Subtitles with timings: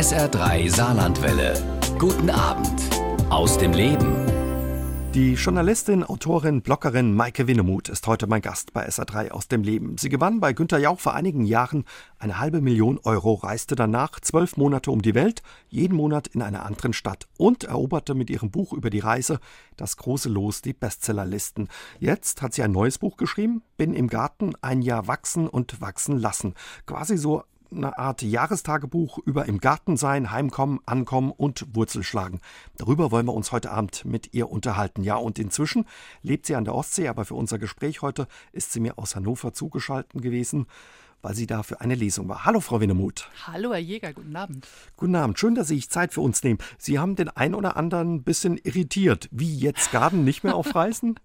[0.00, 1.52] SR3 Saarlandwelle.
[1.98, 2.80] Guten Abend
[3.28, 4.16] aus dem Leben.
[5.12, 9.98] Die Journalistin, Autorin, Bloggerin Maike Winnemuth ist heute mein Gast bei SA3 aus dem Leben.
[9.98, 11.84] Sie gewann bei Günter Jauch vor einigen Jahren
[12.18, 16.64] eine halbe Million Euro, reiste danach zwölf Monate um die Welt, jeden Monat in einer
[16.64, 19.38] anderen Stadt und eroberte mit ihrem Buch über die Reise
[19.76, 21.68] das große Los, die Bestsellerlisten.
[21.98, 26.16] Jetzt hat sie ein neues Buch geschrieben, Bin im Garten, ein Jahr wachsen und wachsen
[26.16, 26.54] lassen.
[26.86, 32.40] Quasi so eine Art Jahrestagebuch über im Garten sein, Heimkommen, Ankommen und Wurzelschlagen.
[32.76, 35.02] Darüber wollen wir uns heute Abend mit ihr unterhalten.
[35.02, 35.86] Ja, und inzwischen
[36.22, 39.52] lebt sie an der Ostsee, aber für unser Gespräch heute ist sie mir aus Hannover
[39.52, 40.66] zugeschaltet gewesen
[41.22, 42.44] weil sie da für eine Lesung war.
[42.44, 43.28] Hallo, Frau Winnemuth.
[43.46, 44.66] Hallo, Herr Jäger, guten Abend.
[44.96, 46.58] Guten Abend, schön, dass Sie sich Zeit für uns nehmen.
[46.78, 49.28] Sie haben den ein oder anderen ein bisschen irritiert.
[49.30, 51.18] Wie jetzt Garten nicht mehr auf Reisen?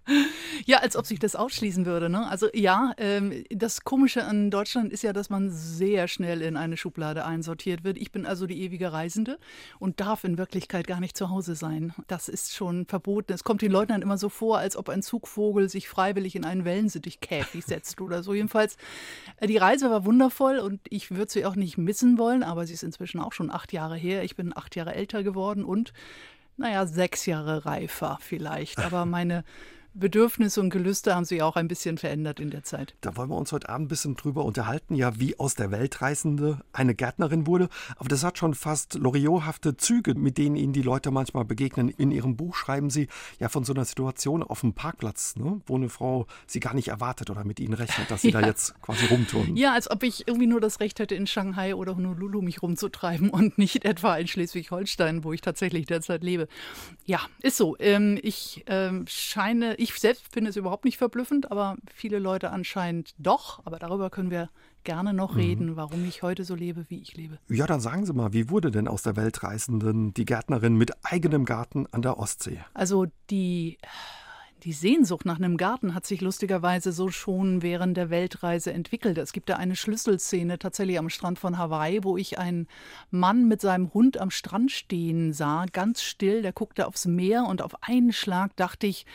[0.65, 2.09] ja, als ob sich das ausschließen würde.
[2.09, 2.27] Ne?
[2.27, 6.77] Also ja, ähm, das Komische an Deutschland ist ja, dass man sehr schnell in eine
[6.77, 7.97] Schublade einsortiert wird.
[7.97, 9.37] Ich bin also die ewige Reisende
[9.79, 11.93] und darf in Wirklichkeit gar nicht zu Hause sein.
[12.07, 13.33] Das ist schon verboten.
[13.33, 16.45] Es kommt den Leuten dann immer so vor, als ob ein Zugvogel sich freiwillig in
[16.45, 18.33] einen Wellensittichkäfig setzt oder so.
[18.33, 18.77] Jedenfalls,
[19.37, 22.65] äh, die Reise Reise war wundervoll und ich würde sie auch nicht missen wollen, aber
[22.65, 24.23] sie ist inzwischen auch schon acht Jahre her.
[24.23, 25.93] Ich bin acht Jahre älter geworden und,
[26.57, 28.79] naja, sechs Jahre reifer vielleicht.
[28.79, 29.43] Aber meine
[29.97, 32.95] Bedürfnisse und Gelüste haben sich auch ein bisschen verändert in der Zeit.
[32.99, 36.59] Da wollen wir uns heute Abend ein bisschen drüber unterhalten, ja, wie aus der Weltreisende
[36.73, 37.69] eine Gärtnerin wurde.
[37.95, 41.87] Aber das hat schon fast Loriothafte Züge, mit denen Ihnen die Leute manchmal begegnen.
[41.87, 43.07] In Ihrem Buch schreiben Sie
[43.39, 46.89] ja von so einer Situation auf dem Parkplatz, ne, wo eine Frau Sie gar nicht
[46.89, 48.41] erwartet oder mit Ihnen rechnet, dass Sie ja.
[48.41, 49.55] da jetzt quasi rumtun.
[49.55, 53.29] Ja, als ob ich irgendwie nur das Recht hätte, in Shanghai oder Honolulu mich rumzutreiben
[53.29, 56.49] und nicht etwa in Schleswig-Holstein, wo ich tatsächlich derzeit lebe.
[57.05, 57.77] Ja, ist so.
[57.79, 63.13] Ähm, ich ähm, scheine, ich selbst finde es überhaupt nicht verblüffend, aber viele Leute anscheinend
[63.17, 63.61] doch.
[63.65, 64.49] Aber darüber können wir
[64.83, 65.39] gerne noch mhm.
[65.39, 67.37] reden, warum ich heute so lebe, wie ich lebe.
[67.49, 71.45] Ja, dann sagen Sie mal, wie wurde denn aus der Weltreisenden die Gärtnerin mit eigenem
[71.45, 72.59] Garten an der Ostsee?
[72.73, 73.77] Also die
[74.65, 79.19] die Sehnsucht nach einem Garten hat sich lustigerweise so schon während der Weltreise entwickelt.
[79.19, 82.67] Es gibt da eine Schlüsselszene tatsächlich am Strand von Hawaii, wo ich einen
[83.11, 87.61] Mann mit seinem Hund am Strand stehen sah, ganz still, der guckte aufs Meer und
[87.61, 89.05] auf einen Schlag dachte ich,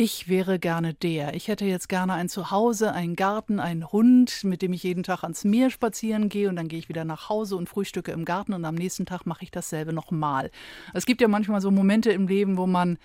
[0.00, 1.34] ich wäre gerne der.
[1.34, 5.24] Ich hätte jetzt gerne ein Zuhause, einen Garten, einen Hund, mit dem ich jeden Tag
[5.24, 8.54] ans Meer spazieren gehe und dann gehe ich wieder nach Hause und frühstücke im Garten
[8.54, 10.50] und am nächsten Tag mache ich dasselbe nochmal.
[10.94, 12.96] Es gibt ja manchmal so Momente im Leben, wo man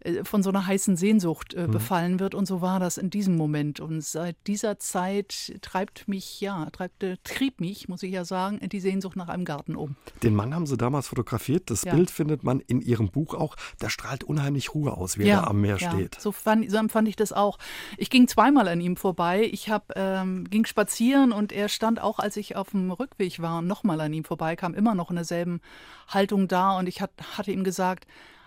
[0.00, 1.70] äh, von so einer heißen Sehnsucht äh, mhm.
[1.70, 6.40] befallen wird und so war das in diesem Moment und seit dieser Zeit treibt mich,
[6.40, 9.96] ja, treibt, äh, trieb mich, muss ich ja sagen, die Sehnsucht nach einem Garten um.
[10.22, 11.94] Den Mann haben Sie damals fotografiert, das ja.
[11.94, 15.48] Bild findet man in Ihrem Buch auch, der strahlt unheimlich Ruhe aus, wie ja, er
[15.48, 15.92] am Meer ja.
[15.92, 16.20] steht.
[16.20, 17.58] So fand, so empfand ich das auch.
[17.96, 19.48] Ich ging zweimal an ihm vorbei.
[19.50, 23.62] Ich hab, ähm, ging spazieren und er stand auch, als ich auf dem Rückweg war,
[23.62, 25.60] nochmal an ihm vorbeikam, immer noch in derselben
[26.08, 26.78] Haltung da.
[26.78, 28.06] Und ich hat, hatte ihm gesagt,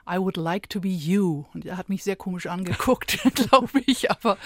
[0.09, 1.45] I would like to be you.
[1.53, 4.11] Und er hat mich sehr komisch angeguckt, glaube ich.
[4.11, 4.37] Aber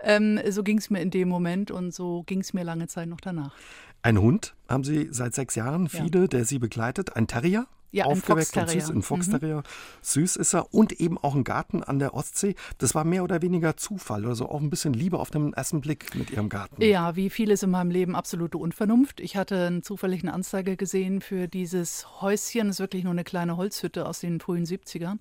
[0.00, 3.08] ähm, so ging es mir in dem Moment und so ging es mir lange Zeit
[3.08, 3.54] noch danach.
[4.02, 6.26] Ein Hund haben Sie seit sechs Jahren, viele, ja.
[6.26, 7.16] der Sie begleitet.
[7.16, 7.66] Ein Terrier?
[7.92, 9.56] Ja, aufgeweckt und süß, ein Foxterrier.
[9.56, 9.62] Mhm.
[10.02, 12.54] Süß ist er und eben auch ein Garten an der Ostsee.
[12.78, 16.14] Das war mehr oder weniger Zufall, also auch ein bisschen Liebe auf den ersten Blick
[16.14, 16.82] mit ihrem Garten.
[16.82, 19.20] Ja, wie vieles in meinem Leben absolute Unvernunft.
[19.20, 22.68] Ich hatte eine zufällige Anzeige gesehen für dieses Häuschen.
[22.68, 25.18] Das ist wirklich nur eine kleine Holzhütte aus den frühen 70ern.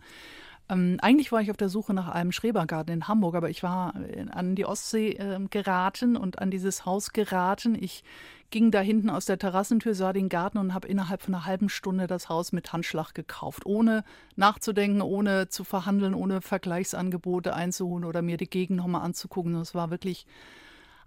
[0.70, 3.94] Ähm, eigentlich war ich auf der Suche nach einem Schrebergarten in Hamburg, aber ich war
[4.30, 7.76] an die Ostsee äh, geraten und an dieses Haus geraten.
[7.80, 8.04] Ich
[8.52, 11.70] ging da hinten aus der Terrassentür, sah den Garten und habe innerhalb von einer halben
[11.70, 14.04] Stunde das Haus mit Handschlag gekauft, ohne
[14.36, 19.56] nachzudenken, ohne zu verhandeln, ohne Vergleichsangebote einzuholen oder mir die Gegend nochmal anzugucken.
[19.56, 20.26] Es war wirklich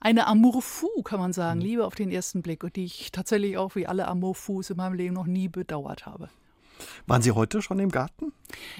[0.00, 1.64] eine Amour fou, kann man sagen, mhm.
[1.64, 4.76] Liebe auf den ersten Blick und die ich tatsächlich auch wie alle Amour fous in
[4.76, 6.28] meinem Leben noch nie bedauert habe.
[7.06, 8.32] Waren Sie heute schon im Garten?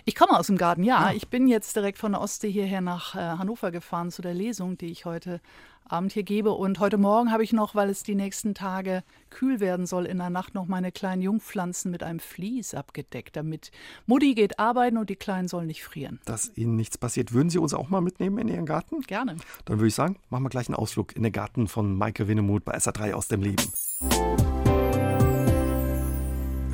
[0.05, 1.01] Ich komme aus dem Garten, ja.
[1.01, 1.07] ja.
[1.09, 1.13] Ah.
[1.15, 4.77] Ich bin jetzt direkt von der Ostsee hierher nach äh, Hannover gefahren zu der Lesung,
[4.79, 5.41] die ich heute
[5.85, 6.53] Abend hier gebe.
[6.53, 10.19] Und heute Morgen habe ich noch, weil es die nächsten Tage kühl werden soll, in
[10.19, 13.71] der Nacht noch meine kleinen Jungpflanzen mit einem Vlies abgedeckt, damit
[14.07, 16.21] Mutti geht arbeiten und die Kleinen sollen nicht frieren.
[16.25, 17.33] Dass Ihnen nichts passiert.
[17.33, 19.01] Würden Sie uns auch mal mitnehmen in Ihren Garten?
[19.03, 19.37] Gerne.
[19.65, 22.65] Dann würde ich sagen, machen wir gleich einen Ausflug in den Garten von Maike Winnemuth
[22.65, 23.73] bei SA3 aus dem Leben.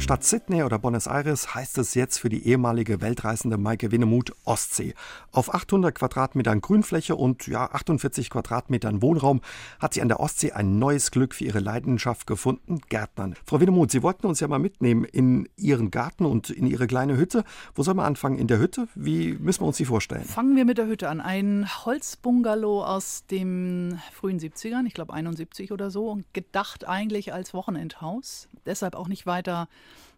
[0.09, 4.95] Statt Sydney oder Buenos Aires heißt es jetzt für die ehemalige Weltreisende Maike Winnemuth Ostsee.
[5.33, 9.43] Auf 800 Quadratmetern Grünfläche und ja 48 Quadratmetern Wohnraum
[9.79, 13.35] hat sie an der Ostsee ein neues Glück für ihre Leidenschaft gefunden, Gärtnern.
[13.45, 17.19] Frau Winnemuth, Sie wollten uns ja mal mitnehmen in Ihren Garten und in Ihre kleine
[17.19, 17.45] Hütte.
[17.75, 18.39] Wo soll man anfangen?
[18.39, 18.89] In der Hütte?
[18.95, 20.25] Wie müssen wir uns die vorstellen?
[20.25, 21.21] Fangen wir mit der Hütte an.
[21.21, 28.49] Ein Holzbungalow aus den frühen 70ern, ich glaube 71 oder so, gedacht eigentlich als Wochenendhaus.
[28.65, 29.69] Deshalb auch nicht weiter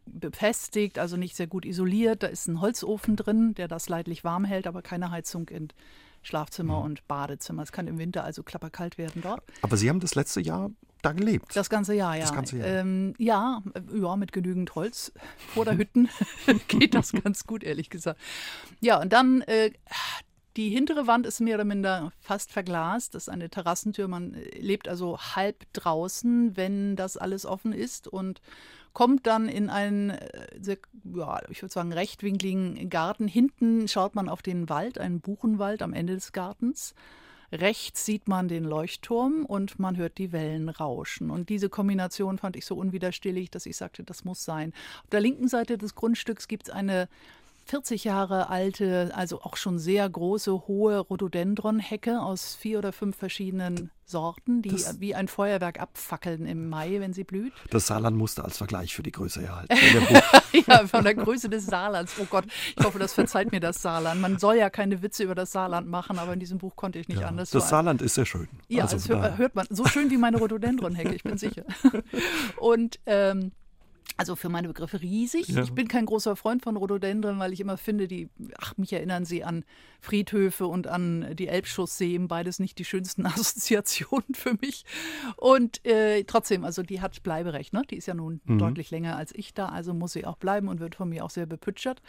[0.06, 2.22] befestigt, also nicht sehr gut isoliert.
[2.22, 5.68] Da ist ein Holzofen drin, der das leidlich warm hält, aber keine Heizung in
[6.22, 6.84] Schlafzimmer mhm.
[6.84, 7.62] und Badezimmer.
[7.62, 9.42] Es kann im Winter also klapperkalt werden dort.
[9.62, 10.70] Aber Sie haben das letzte Jahr
[11.02, 11.56] da gelebt?
[11.56, 12.22] Das ganze Jahr, ja.
[12.22, 12.66] Das ganze Jahr.
[12.66, 13.62] Ähm, ja,
[13.94, 15.12] ja, mit genügend Holz
[15.54, 16.08] vor der Hütten
[16.68, 18.20] geht das ganz gut, ehrlich gesagt.
[18.80, 19.70] Ja, und dann äh,
[20.56, 23.14] die hintere Wand ist mehr oder minder fast verglast.
[23.14, 24.08] Das ist eine Terrassentür.
[24.08, 28.40] Man lebt also halb draußen, wenn das alles offen ist und
[28.92, 30.76] kommt dann in einen, äh,
[31.14, 33.28] ja, ich würde sagen, rechtwinkligen Garten.
[33.28, 36.94] Hinten schaut man auf den Wald, einen Buchenwald am Ende des Gartens.
[37.52, 41.30] Rechts sieht man den Leuchtturm und man hört die Wellen rauschen.
[41.30, 44.72] Und diese Kombination fand ich so unwiderstehlich, dass ich sagte, das muss sein.
[45.02, 47.08] Auf der linken Seite des Grundstücks gibt es eine
[47.70, 53.92] 40 Jahre alte, also auch schon sehr große, hohe Rhododendron-Hecke aus vier oder fünf verschiedenen
[54.04, 57.52] Sorten, die das, wie ein Feuerwerk abfackeln im Mai, wenn sie blüht.
[57.70, 59.72] Das Saarland musste als Vergleich für die Größe erhalten.
[60.66, 62.14] ja, von der Größe des Saarlands.
[62.20, 62.44] Oh Gott,
[62.76, 64.20] ich hoffe, das verzeiht mir das Saarland.
[64.20, 67.06] Man soll ja keine Witze über das Saarland machen, aber in diesem Buch konnte ich
[67.06, 67.50] nicht ja, anders.
[67.50, 68.48] Das Saarland ist sehr schön.
[68.66, 69.68] Ja, also das hört, hört man.
[69.70, 71.62] So schön wie meine Rhododendron-Hecke, ich bin sicher.
[72.56, 73.52] Und ähm,
[74.16, 75.48] also für meine Begriffe riesig.
[75.48, 75.62] Ja.
[75.62, 78.28] Ich bin kein großer Freund von Rhododendron, weil ich immer finde, die,
[78.58, 79.64] ach, mich erinnern sie an
[80.00, 84.84] Friedhöfe und an die Elbschusssee, beides nicht die schönsten Assoziationen für mich.
[85.36, 87.82] Und äh, trotzdem, also die hat Bleiberecht, ne?
[87.90, 88.58] Die ist ja nun mhm.
[88.58, 91.30] deutlich länger als ich da, also muss sie auch bleiben und wird von mir auch
[91.30, 92.02] sehr bepütschert.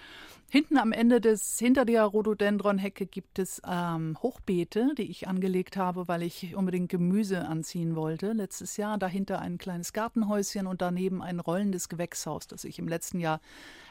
[0.49, 6.07] Hinten am Ende des, hinter der Rhododendron-Hecke gibt es ähm, Hochbeete, die ich angelegt habe,
[6.07, 8.97] weil ich unbedingt Gemüse anziehen wollte letztes Jahr.
[8.97, 13.39] Dahinter ein kleines Gartenhäuschen und daneben ein rollendes Gewächshaus, das ich im letzten Jahr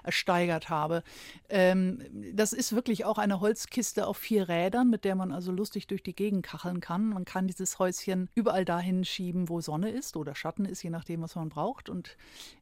[0.02, 1.02] ersteigert habe.
[1.48, 2.02] Ähm,
[2.34, 6.02] das ist wirklich auch eine Holzkiste auf vier Rädern, mit der man also lustig durch
[6.02, 7.08] die Gegend kacheln kann.
[7.10, 11.22] Man kann dieses Häuschen überall dahin schieben, wo Sonne ist oder Schatten ist, je nachdem,
[11.22, 11.88] was man braucht.
[11.88, 12.16] Und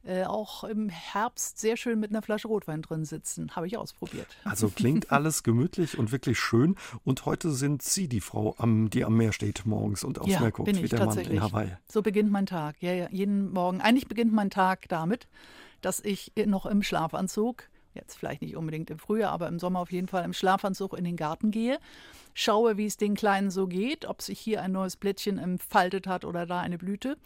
[0.04, 3.54] äh, auch im Herbst sehr schön mit einer Flasche Rotwein drin sitzen.
[3.56, 4.26] Habe ich ausprobiert.
[4.44, 6.76] Also klingt alles gemütlich und wirklich schön.
[7.04, 10.50] Und heute sind Sie die Frau, die am Meer steht morgens und aufs ja, Meer
[10.50, 11.76] guckt, wie der Mann in Hawaii.
[11.86, 12.76] So beginnt mein Tag.
[12.80, 13.80] Ja, ja, jeden Morgen.
[13.80, 15.28] Eigentlich beginnt mein Tag damit,
[15.80, 19.92] dass ich noch im Schlafanzug, jetzt vielleicht nicht unbedingt im Frühjahr, aber im Sommer auf
[19.92, 21.78] jeden Fall im Schlafanzug in den Garten gehe,
[22.34, 26.24] schaue, wie es den Kleinen so geht, ob sich hier ein neues Blättchen entfaltet hat
[26.24, 27.16] oder da eine Blüte.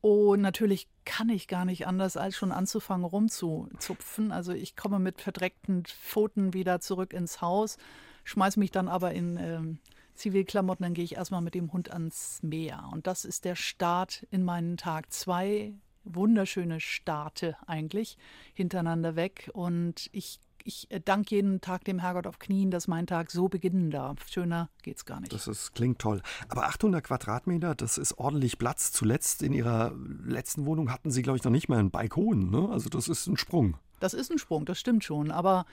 [0.00, 4.32] Und natürlich kann ich gar nicht anders, als schon anzufangen rumzuzupfen.
[4.32, 7.76] Also ich komme mit verdreckten Pfoten wieder zurück ins Haus,
[8.24, 9.78] schmeiße mich dann aber in ähm,
[10.14, 12.88] Zivilklamotten, dann gehe ich erstmal mit dem Hund ans Meer.
[12.92, 15.12] Und das ist der Start in meinen Tag.
[15.12, 15.72] Zwei
[16.04, 18.18] wunderschöne Starte eigentlich
[18.54, 19.50] hintereinander weg.
[19.52, 23.90] Und ich, ich danke jeden Tag dem Herrgott auf Knien, dass mein Tag so beginnen
[23.90, 24.28] darf.
[24.28, 25.32] Schöner geht's gar nicht.
[25.32, 26.22] Das ist, klingt toll.
[26.48, 28.92] Aber 800 Quadratmeter, das ist ordentlich Platz.
[28.92, 29.92] Zuletzt in Ihrer
[30.24, 32.50] letzten Wohnung hatten Sie, glaube ich, noch nicht mal einen Balkon.
[32.50, 32.68] Ne?
[32.70, 33.76] Also das ist ein Sprung.
[34.00, 35.30] Das ist ein Sprung, das stimmt schon.
[35.30, 35.64] Aber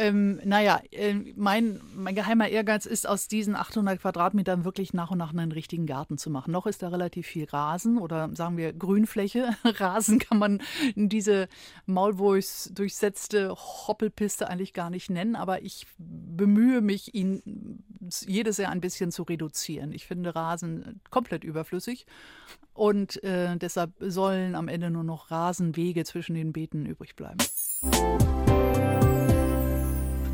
[0.00, 5.18] ähm, naja, äh, mein, mein geheimer Ehrgeiz ist, aus diesen 800 Quadratmetern wirklich nach und
[5.18, 6.52] nach einen richtigen Garten zu machen.
[6.52, 9.50] Noch ist da relativ viel Rasen oder sagen wir Grünfläche.
[9.64, 10.62] Rasen kann man
[10.94, 11.48] diese
[11.84, 17.84] Maulwurfs durchsetzte Hoppelpiste eigentlich gar nicht nennen, aber ich bemühe mich, ihn
[18.26, 19.92] jedes Jahr ein bisschen zu reduzieren.
[19.92, 22.06] Ich finde Rasen komplett überflüssig
[22.72, 27.36] und äh, deshalb sollen am Ende nur noch Rasenwege zwischen den Beeten übrig bleiben.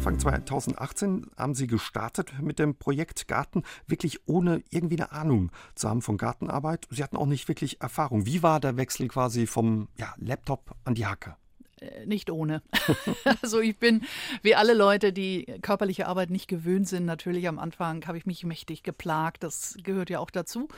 [0.06, 5.88] Anfang 2018 haben Sie gestartet mit dem Projekt Garten, wirklich ohne irgendwie eine Ahnung zu
[5.88, 6.86] haben von Gartenarbeit.
[6.90, 8.24] Sie hatten auch nicht wirklich Erfahrung.
[8.24, 11.34] Wie war der Wechsel quasi vom ja, Laptop an die Hacke?
[11.80, 12.62] Äh, nicht ohne.
[13.42, 14.02] also ich bin,
[14.42, 18.44] wie alle Leute, die körperliche Arbeit nicht gewöhnt sind, natürlich am Anfang habe ich mich
[18.44, 19.42] mächtig geplagt.
[19.42, 20.68] Das gehört ja auch dazu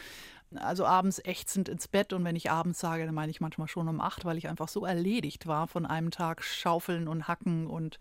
[0.55, 3.89] also abends ächzend ins Bett und wenn ich abends sage, dann meine ich manchmal schon
[3.89, 7.99] um acht, weil ich einfach so erledigt war von einem Tag Schaufeln und Hacken und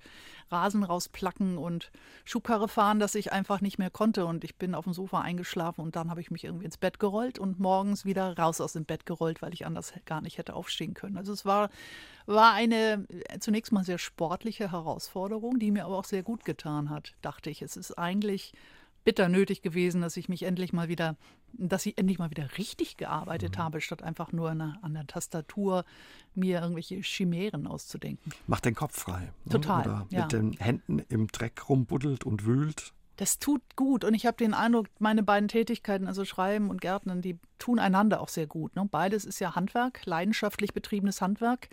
[0.50, 1.92] Rasen rausplacken und
[2.24, 5.82] Schubkarre fahren, dass ich einfach nicht mehr konnte und ich bin auf dem Sofa eingeschlafen
[5.82, 8.86] und dann habe ich mich irgendwie ins Bett gerollt und morgens wieder raus aus dem
[8.86, 11.18] Bett gerollt, weil ich anders gar nicht hätte aufstehen können.
[11.18, 11.70] Also es war,
[12.25, 13.06] war eine
[13.39, 17.62] zunächst mal sehr sportliche Herausforderung, die mir aber auch sehr gut getan hat, dachte ich.
[17.62, 18.54] Es ist eigentlich
[19.08, 21.16] bitter nötig gewesen, dass ich mich endlich mal wieder,
[21.54, 23.62] dass ich endlich mal wieder richtig gearbeitet mhm.
[23.62, 25.86] habe, statt einfach nur an der, an der, Tastatur
[26.36, 28.34] mir irgendwelche Chimären auszudenken.
[28.48, 29.32] Macht den Kopf frei.
[29.46, 29.52] Ne?
[29.52, 29.82] Total.
[29.82, 30.24] Oder ja.
[30.24, 32.92] mit den Händen im Dreck rumbuddelt und wühlt.
[33.16, 37.22] Das tut gut und ich habe den Eindruck, meine beiden Tätigkeiten, also Schreiben und Gärtnern,
[37.22, 38.76] die tun einander auch sehr gut.
[38.76, 38.90] Ne?
[38.92, 41.70] Beides ist ja Handwerk, leidenschaftlich betriebenes Handwerk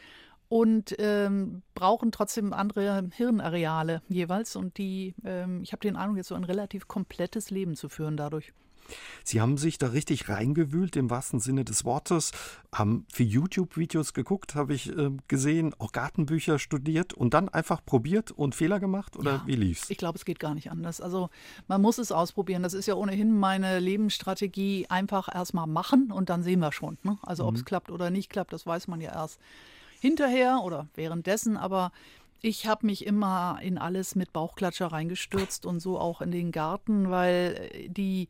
[0.48, 4.56] und ähm, brauchen trotzdem andere Hirnareale jeweils.
[4.56, 8.16] Und die, ähm, ich habe den Eindruck, jetzt so ein relativ komplettes Leben zu führen
[8.16, 8.52] dadurch.
[9.22, 12.32] Sie haben sich da richtig reingewühlt, im wahrsten Sinne des Wortes,
[12.72, 18.30] haben viel YouTube-Videos geguckt, habe ich äh, gesehen, auch Gartenbücher studiert und dann einfach probiert
[18.30, 19.88] und Fehler gemacht oder ja, wie lief's?
[19.90, 21.00] Ich glaube, es geht gar nicht anders.
[21.00, 21.30] Also
[21.68, 22.62] man muss es ausprobieren.
[22.62, 24.86] Das ist ja ohnehin meine Lebensstrategie.
[24.88, 26.98] Einfach erstmal machen und dann sehen wir schon.
[27.02, 27.18] Ne?
[27.22, 27.48] Also mhm.
[27.48, 29.40] ob es klappt oder nicht klappt, das weiß man ja erst
[30.04, 31.56] hinterher oder währenddessen.
[31.56, 31.90] Aber
[32.42, 37.10] ich habe mich immer in alles mit Bauchklatscher reingestürzt und so auch in den Garten,
[37.10, 38.28] weil äh, die,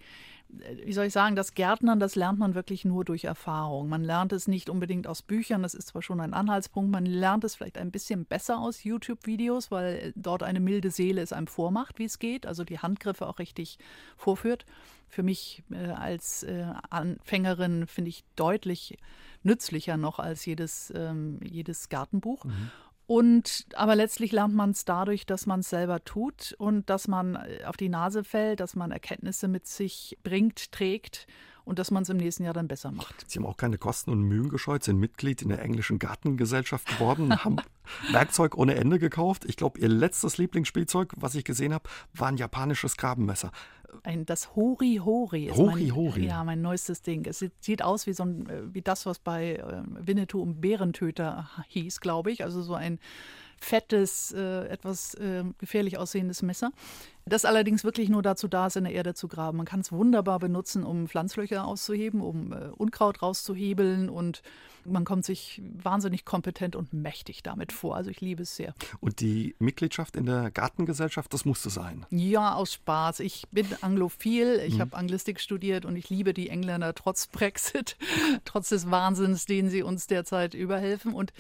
[0.49, 3.89] wie soll ich sagen, das Gärtnern, das lernt man wirklich nur durch Erfahrung.
[3.89, 7.45] Man lernt es nicht unbedingt aus Büchern, das ist zwar schon ein Anhaltspunkt, man lernt
[7.45, 11.99] es vielleicht ein bisschen besser aus YouTube-Videos, weil dort eine milde Seele es einem vormacht,
[11.99, 13.79] wie es geht, also die Handgriffe auch richtig
[14.17, 14.65] vorführt.
[15.09, 18.99] Für mich äh, als äh, Anfängerin finde ich deutlich
[19.43, 22.45] nützlicher noch als jedes, ähm, jedes Gartenbuch.
[22.45, 22.71] Mhm.
[23.07, 27.37] Und aber letztlich lernt man es dadurch, dass man es selber tut und dass man
[27.37, 31.27] äh, auf die Nase fällt, dass man Erkenntnisse mit sich bringt, trägt
[31.65, 33.25] und dass man es im nächsten Jahr dann besser macht.
[33.27, 37.35] Sie haben auch keine Kosten und Mühen gescheut, sind Mitglied in der englischen Gartengesellschaft geworden,
[37.45, 37.57] haben
[38.11, 39.45] Werkzeug ohne Ende gekauft.
[39.47, 43.51] Ich glaube, Ihr letztes Lieblingsspielzeug, was ich gesehen habe, war ein japanisches Grabenmesser.
[44.03, 46.27] Ein, das Hori Hori ist Hori mein, Hori.
[46.27, 47.25] Ja, mein neuestes Ding.
[47.27, 50.61] Es sieht, sieht aus wie so ein, äh, wie das, was bei äh, Winnetou und
[50.61, 52.43] Bärentöter hieß, glaube ich.
[52.43, 52.99] Also so ein
[53.61, 56.71] fettes, äh, etwas äh, gefährlich aussehendes Messer.
[57.27, 59.57] Das allerdings wirklich nur dazu da ist, in der Erde zu graben.
[59.57, 64.43] Man kann es wunderbar benutzen, um Pflanzlöcher auszuheben, um äh, Unkraut rauszuhebeln und
[64.85, 67.97] man kommt sich wahnsinnig kompetent und mächtig damit vor.
[67.97, 68.75] Also ich liebe es sehr.
[69.01, 72.05] Und die Mitgliedschaft in der Gartengesellschaft, das musste sein?
[72.11, 73.21] Ja, aus Spaß.
[73.21, 74.81] Ich bin anglophil, ich mhm.
[74.81, 77.97] habe Anglistik studiert und ich liebe die Engländer trotz Brexit,
[78.45, 81.15] trotz des Wahnsinns, den sie uns derzeit überhelfen.
[81.15, 81.33] Und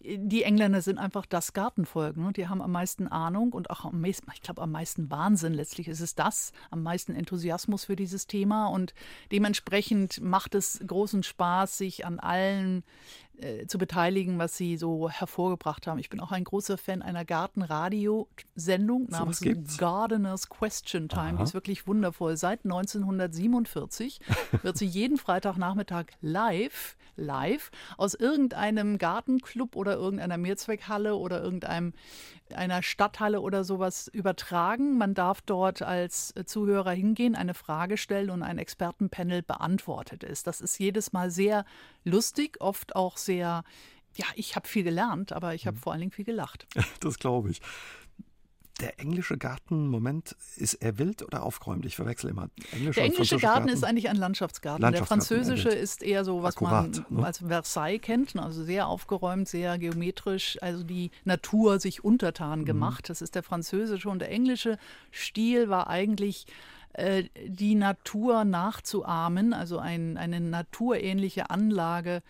[0.00, 2.16] die Engländer sind einfach das Gartenvolk.
[2.16, 2.32] Ne?
[2.32, 5.54] Die haben am meisten Ahnung und auch am meisten, ich glaube, am meisten Wahnsinn.
[5.54, 8.68] Letztlich ist es das, am meisten Enthusiasmus für dieses Thema.
[8.68, 8.94] Und
[9.32, 12.84] dementsprechend macht es großen Spaß, sich an allen
[13.40, 15.98] äh, zu beteiligen, was sie so hervorgebracht haben.
[15.98, 19.40] Ich bin auch ein großer Fan einer Gartenradio-Sendung namens
[19.78, 21.20] Gardeners Question Time.
[21.22, 21.36] Aha.
[21.36, 22.36] Die ist wirklich wundervoll.
[22.36, 24.20] Seit 1947
[24.62, 31.92] wird sie jeden Freitagnachmittag live, live aus irgendeinem Gartenclub oder irgendeiner Mehrzweckhalle oder irgendeinem
[32.54, 34.96] einer Stadthalle oder sowas übertragen.
[34.96, 40.42] Man darf dort als Zuhörer hingehen, eine Frage stellen und ein Expertenpanel beantwortet es.
[40.42, 41.64] Das ist jedes Mal sehr
[42.04, 43.62] lustig, oft auch sehr ja,
[44.34, 45.80] ich habe viel gelernt, aber ich habe mhm.
[45.80, 46.66] vor allen Dingen viel gelacht.
[47.00, 47.60] Das glaube ich
[48.80, 51.84] der englische Garten, Moment, ist er wild oder aufgeräumt?
[51.84, 52.48] Ich verwechsel immer.
[52.72, 54.82] Englische der englische Garten, Garten, ist eigentlich ein Landschaftsgarten.
[54.82, 57.26] Landschaftsgarten der französische ist eher so, was Akkurat, man ne?
[57.26, 58.42] als Versailles kennt, ne?
[58.42, 62.64] also sehr aufgeräumt, sehr geometrisch, also die Natur sich untertan mhm.
[62.66, 63.04] gemacht.
[63.04, 63.08] Mhm.
[63.08, 64.78] Das ist der französische und der englische
[65.10, 66.46] Stil war eigentlich
[66.92, 72.22] äh, die Natur nachzuahmen, also ein, eine naturähnliche Anlage äh,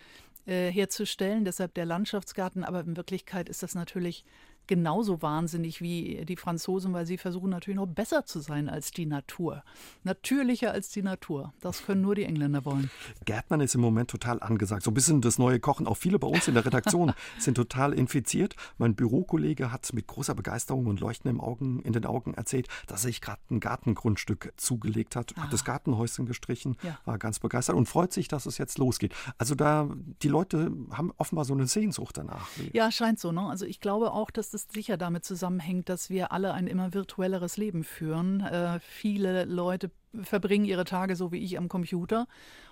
[0.48, 1.44] herzustellen.
[1.44, 4.24] Deshalb der Landschaftsgarten, aber in Wirklichkeit ist das natürlich
[4.68, 9.06] genauso wahnsinnig wie die Franzosen, weil sie versuchen natürlich noch besser zu sein als die
[9.06, 9.64] Natur.
[10.04, 11.52] Natürlicher als die Natur.
[11.60, 12.90] Das können nur die Engländer wollen.
[13.24, 14.84] Gärtnern ist im Moment total angesagt.
[14.84, 15.86] So ein bisschen das neue Kochen.
[15.86, 18.54] Auch viele bei uns in der Redaktion sind total infiziert.
[18.76, 23.02] Mein Bürokollege hat mit großer Begeisterung und Leuchten im Augen, in den Augen erzählt, dass
[23.04, 25.44] er sich gerade ein Gartengrundstück zugelegt hat, ah.
[25.44, 26.98] hat das Gartenhäuschen gestrichen, ja.
[27.06, 29.14] war ganz begeistert und freut sich, dass es jetzt losgeht.
[29.38, 29.88] Also da,
[30.22, 32.48] die Leute haben offenbar so eine Sehnsucht danach.
[32.72, 33.32] Ja, scheint so.
[33.32, 33.40] Ne?
[33.40, 36.92] Also ich glaube auch, dass das es sicher damit zusammenhängt, dass wir alle ein immer
[36.92, 38.40] virtuelleres Leben führen.
[38.40, 39.90] Äh, viele Leute
[40.22, 42.26] verbringen ihre Tage so wie ich am Computer.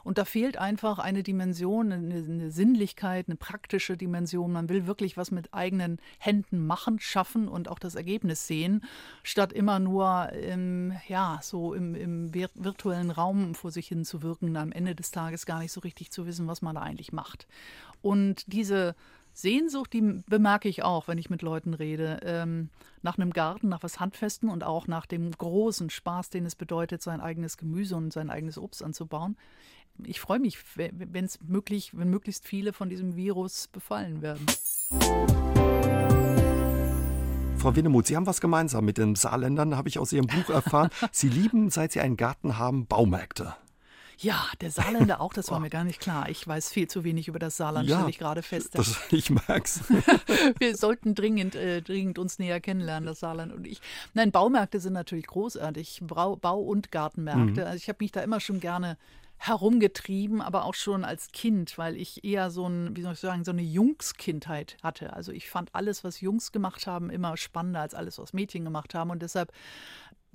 [0.05, 4.53] Und da fehlt einfach eine Dimension, eine, eine, Sinnlichkeit, eine praktische Dimension.
[4.53, 8.85] Man will wirklich was mit eigenen Händen machen, schaffen und auch das Ergebnis sehen,
[9.23, 14.51] statt immer nur im, ja, so im, im virtuellen Raum vor sich hin zu wirken
[14.51, 17.13] und am Ende des Tages gar nicht so richtig zu wissen, was man da eigentlich
[17.13, 17.47] macht.
[18.01, 18.95] Und diese
[19.37, 22.71] Sehnsucht, die bemerke ich auch, wenn ich mit Leuten rede, ähm,
[23.03, 27.03] nach einem Garten, nach was Handfesten und auch nach dem großen Spaß, den es bedeutet,
[27.03, 29.37] sein eigenes Gemüse und sein eigenes Obst anzubauen.
[30.05, 34.47] Ich freue mich, wenn es möglich, wenn möglichst viele von diesem Virus befallen werden.
[37.59, 40.89] Frau Winnemuth, Sie haben was gemeinsam mit den Saarländern, habe ich aus Ihrem Buch erfahren.
[41.13, 43.55] Sie lieben, seit Sie einen Garten haben, Baumärkte.
[44.19, 46.31] Ja, der Saarländer auch, das war mir gar nicht klar.
[46.31, 48.71] Ich weiß viel zu wenig über das Saarland, ja, stelle ich gerade fest.
[48.73, 49.81] Das, ich merk's.
[50.59, 53.81] Wir sollten dringend, äh, dringend uns näher kennenlernen, das Saarland und ich.
[54.15, 57.61] Nein, Baumärkte sind natürlich großartig, Bau-, Bau und Gartenmärkte.
[57.61, 57.67] Mhm.
[57.67, 58.97] Also ich habe mich da immer schon gerne
[59.39, 63.45] herumgetrieben, aber auch schon als Kind, weil ich eher so ein, wie soll ich sagen,
[63.45, 65.13] so eine Jungskindheit hatte.
[65.13, 68.95] Also ich fand alles, was Jungs gemacht haben, immer spannender als alles, was Mädchen gemacht
[68.95, 69.53] haben und deshalb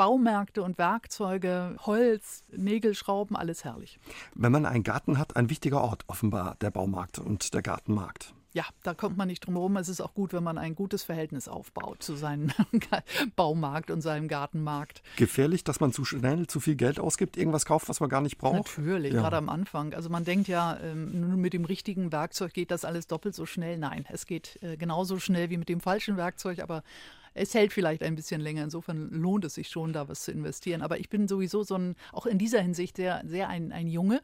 [0.01, 3.99] Baumärkte und Werkzeuge, Holz, Nägel, Schrauben, alles herrlich.
[4.33, 8.33] Wenn man einen Garten hat, ein wichtiger Ort offenbar der Baumarkt und der Gartenmarkt.
[8.51, 9.77] Ja, da kommt man nicht drum herum.
[9.77, 12.51] Es ist auch gut, wenn man ein gutes Verhältnis aufbaut zu seinem
[13.35, 15.03] Baumarkt und seinem Gartenmarkt.
[15.17, 18.39] Gefährlich, dass man zu schnell zu viel Geld ausgibt, irgendwas kauft, was man gar nicht
[18.39, 18.75] braucht?
[18.75, 19.21] Natürlich, ja.
[19.21, 19.93] gerade am Anfang.
[19.93, 23.77] Also man denkt ja, ähm, mit dem richtigen Werkzeug geht das alles doppelt so schnell.
[23.77, 26.81] Nein, es geht äh, genauso schnell wie mit dem falschen Werkzeug, aber
[27.33, 28.63] es hält vielleicht ein bisschen länger.
[28.63, 30.81] Insofern lohnt es sich schon, da was zu investieren.
[30.81, 34.21] Aber ich bin sowieso so ein, auch in dieser Hinsicht sehr, sehr ein, ein Junge.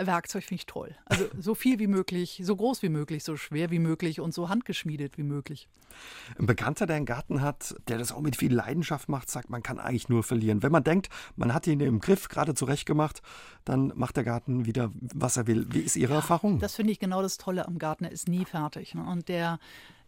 [0.00, 0.94] Werkzeug finde ich toll.
[1.06, 4.48] Also so viel wie möglich, so groß wie möglich, so schwer wie möglich und so
[4.48, 5.68] handgeschmiedet wie möglich.
[6.38, 9.62] Ein Bekannter, der einen Garten hat, der das auch mit viel Leidenschaft macht, sagt, man
[9.62, 10.62] kann eigentlich nur verlieren.
[10.62, 13.22] Wenn man denkt, man hat ihn im Griff gerade zurecht gemacht,
[13.64, 15.66] dann macht der Garten wieder, was er will.
[15.70, 16.60] Wie ist Ihre ja, Erfahrung?
[16.60, 18.04] Das finde ich genau das Tolle am Garten.
[18.04, 18.94] Er ist nie fertig.
[18.94, 19.04] Ne?
[19.04, 19.58] Und der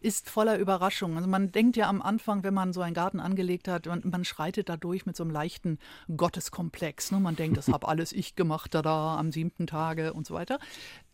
[0.01, 1.17] ist voller Überraschungen.
[1.17, 4.25] Also man denkt ja am Anfang, wenn man so einen Garten angelegt hat, man, man
[4.25, 5.77] schreitet da durch mit so einem leichten
[6.15, 7.11] Gotteskomplex.
[7.11, 7.19] Ne?
[7.19, 10.59] Man denkt, das habe alles ich gemacht da, da am siebten Tage und so weiter.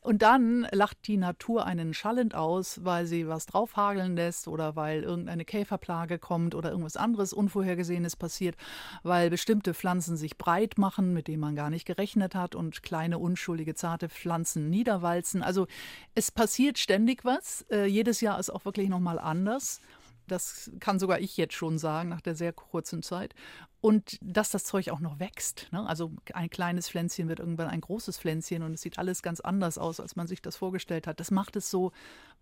[0.07, 5.03] Und dann lacht die Natur einen schallend aus, weil sie was draufhageln lässt oder weil
[5.03, 8.55] irgendeine Käferplage kommt oder irgendwas anderes Unvorhergesehenes passiert,
[9.03, 13.19] weil bestimmte Pflanzen sich breit machen, mit denen man gar nicht gerechnet hat und kleine,
[13.19, 15.43] unschuldige, zarte Pflanzen niederwalzen.
[15.43, 15.67] Also
[16.15, 17.65] es passiert ständig was.
[17.69, 19.81] Äh, jedes Jahr ist auch wirklich nochmal anders.
[20.25, 23.35] Das kann sogar ich jetzt schon sagen, nach der sehr kurzen Zeit.
[23.79, 25.67] Und dass das Zeug auch noch wächst.
[25.71, 25.87] Ne?
[25.87, 29.77] Also ein kleines Pflänzchen wird irgendwann ein großes Pflänzchen und es sieht alles ganz anders
[29.77, 31.19] aus, als man sich das vorgestellt hat.
[31.19, 31.91] Das macht es so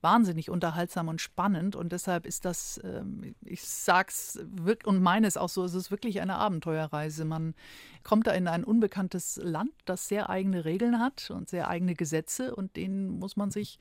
[0.02, 1.76] wahnsinnig unterhaltsam und spannend.
[1.76, 4.40] Und deshalb ist das, ähm, ich sag's
[4.86, 7.26] und meine es auch so, es ist wirklich eine Abenteuerreise.
[7.26, 7.54] Man
[8.04, 12.56] kommt da in ein unbekanntes Land, das sehr eigene Regeln hat und sehr eigene Gesetze
[12.56, 13.78] und denen muss man sich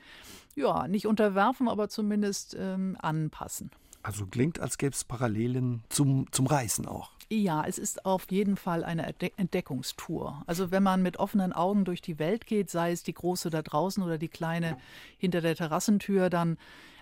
[0.56, 3.70] ja nicht unterwerfen, aber zumindest ähm, anpassen.
[4.02, 7.12] Also klingt, als gäbe es Parallelen zum, zum Reisen auch.
[7.34, 10.42] Ja, es ist auf jeden Fall eine Entdeckungstour.
[10.46, 13.60] Also wenn man mit offenen Augen durch die Welt geht, sei es die große da
[13.60, 14.76] draußen oder die kleine
[15.18, 16.58] hinter der Terrassentür, dann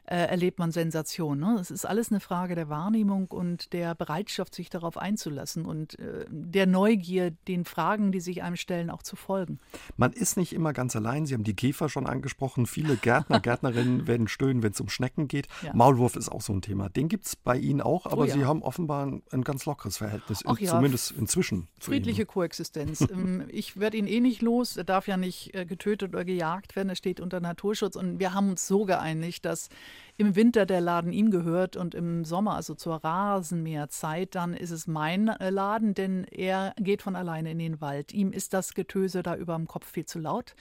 [0.06, 1.38] äh, erlebt man Sensation.
[1.38, 1.58] Ne?
[1.60, 6.26] Es ist alles eine Frage der Wahrnehmung und der Bereitschaft, sich darauf einzulassen und äh,
[6.28, 9.60] der Neugier, den Fragen, die sich einem stellen, auch zu folgen.
[9.96, 11.26] Man ist nicht immer ganz allein.
[11.26, 12.66] Sie haben die Käfer schon angesprochen.
[12.66, 15.46] Viele Gärtner, Gärtnerinnen werden stöhnen, wenn es um Schnecken geht.
[15.62, 15.72] Ja.
[15.74, 16.88] Maulwurf ist auch so ein Thema.
[16.88, 18.34] Den gibt es bei Ihnen auch, aber oh ja.
[18.34, 20.72] Sie haben offenbar ein, ein, ganz lockeres Verhältnis, Ach, ja.
[20.72, 21.68] zumindest inzwischen.
[21.78, 23.06] Friedliche Koexistenz.
[23.12, 24.76] Ähm, ich werde ihn eh nicht los.
[24.76, 26.88] Er darf ja nicht äh, getötet oder gejagt werden.
[26.88, 27.94] Er steht unter Naturschutz.
[27.96, 29.68] Und wir haben uns so geeinigt, dass
[30.16, 34.86] im Winter der Laden ihm gehört und im Sommer, also zur Rasenmäherzeit, dann ist es
[34.86, 38.12] mein äh, Laden, denn er geht von alleine in den Wald.
[38.12, 40.54] Ihm ist das Getöse da über dem Kopf viel zu laut.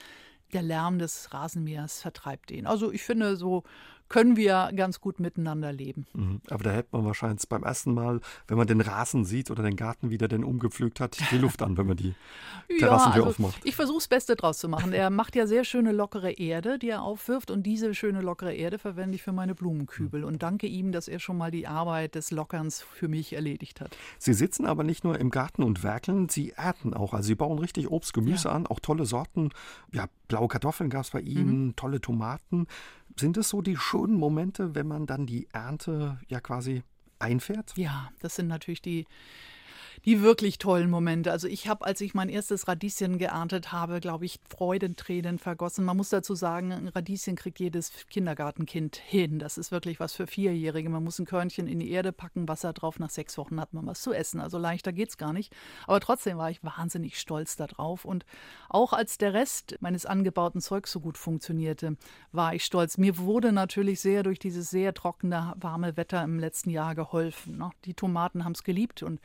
[0.52, 2.66] Der Lärm des Rasenmähers vertreibt ihn.
[2.66, 3.62] Also ich finde, so
[4.12, 6.06] können wir ganz gut miteinander leben.
[6.12, 6.42] Mhm.
[6.50, 9.74] Aber da hätte man wahrscheinlich beim ersten Mal, wenn man den Rasen sieht oder den
[9.74, 12.14] Garten wieder den umgepflügt hat, die Luft an, wenn man die
[12.78, 13.60] Terrassentür ja, also aufmacht.
[13.64, 14.92] Ich versuche das Beste draus zu machen.
[14.92, 18.78] Er macht ja sehr schöne lockere Erde, die er aufwirft und diese schöne lockere Erde
[18.78, 20.26] verwende ich für meine Blumenkübel mhm.
[20.26, 23.96] und danke ihm, dass er schon mal die Arbeit des Lockerns für mich erledigt hat.
[24.18, 27.14] Sie sitzen aber nicht nur im Garten und werkeln, Sie ernten auch.
[27.14, 28.54] Also Sie bauen richtig Obst, Gemüse ja.
[28.54, 29.50] an, auch tolle Sorten.
[29.90, 31.76] Ja, blaue Kartoffeln gab es bei Ihnen, mhm.
[31.76, 32.66] tolle Tomaten.
[33.18, 36.82] Sind es so die schönen Momente, wenn man dann die Ernte ja quasi
[37.18, 37.72] einfährt?
[37.76, 39.06] Ja, das sind natürlich die
[40.04, 41.30] die wirklich tollen Momente.
[41.30, 45.84] Also ich habe, als ich mein erstes Radieschen geerntet habe, glaube ich, Freudentränen vergossen.
[45.84, 49.38] Man muss dazu sagen, ein Radieschen kriegt jedes Kindergartenkind hin.
[49.38, 50.88] Das ist wirklich was für Vierjährige.
[50.88, 52.98] Man muss ein Körnchen in die Erde packen, Wasser drauf.
[52.98, 54.40] Nach sechs Wochen hat man was zu essen.
[54.40, 55.54] Also leichter geht es gar nicht.
[55.86, 58.04] Aber trotzdem war ich wahnsinnig stolz darauf.
[58.04, 58.26] Und
[58.68, 61.96] auch als der Rest meines angebauten Zeugs so gut funktionierte,
[62.32, 62.98] war ich stolz.
[62.98, 67.58] Mir wurde natürlich sehr durch dieses sehr trockene, warme Wetter im letzten Jahr geholfen.
[67.58, 67.70] Ne?
[67.84, 69.20] Die Tomaten haben es geliebt und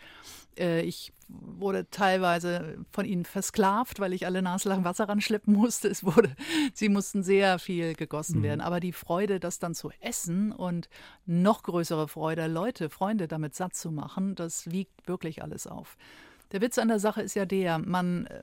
[0.56, 5.88] äh, ich wurde teilweise von ihnen versklavt, weil ich alle Nase lang Wasser ranschleppen musste.
[5.90, 6.36] Es wurde,
[6.74, 8.44] sie mussten sehr viel gegossen mhm.
[8.44, 8.62] werden.
[8.62, 10.90] Aber die Freude, das dann zu essen und
[11.26, 15.98] noch größere Freude, Leute, Freunde damit satt zu machen, das wiegt wirklich alles auf.
[16.54, 18.42] Der Witz an der Sache ist ja der, man, äh,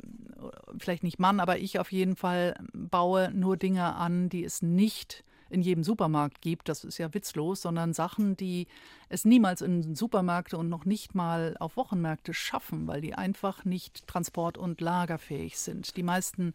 [0.79, 5.25] vielleicht nicht Mann, aber ich auf jeden Fall baue nur Dinge an, die es nicht
[5.51, 8.67] in jedem Supermarkt gibt, das ist ja witzlos, sondern Sachen, die
[9.09, 14.07] es niemals in Supermärkte und noch nicht mal auf Wochenmärkte schaffen, weil die einfach nicht
[14.07, 15.97] transport- und lagerfähig sind.
[15.97, 16.55] Die meisten